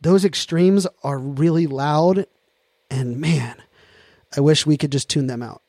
those 0.00 0.24
extremes 0.24 0.86
are 1.02 1.18
really 1.18 1.66
loud. 1.66 2.26
And 2.90 3.20
I 4.36 4.40
wish 4.40 4.66
we 4.66 4.76
could 4.76 4.92
just 4.92 5.08
tune 5.08 5.26
them 5.26 5.42
out. 5.42 5.62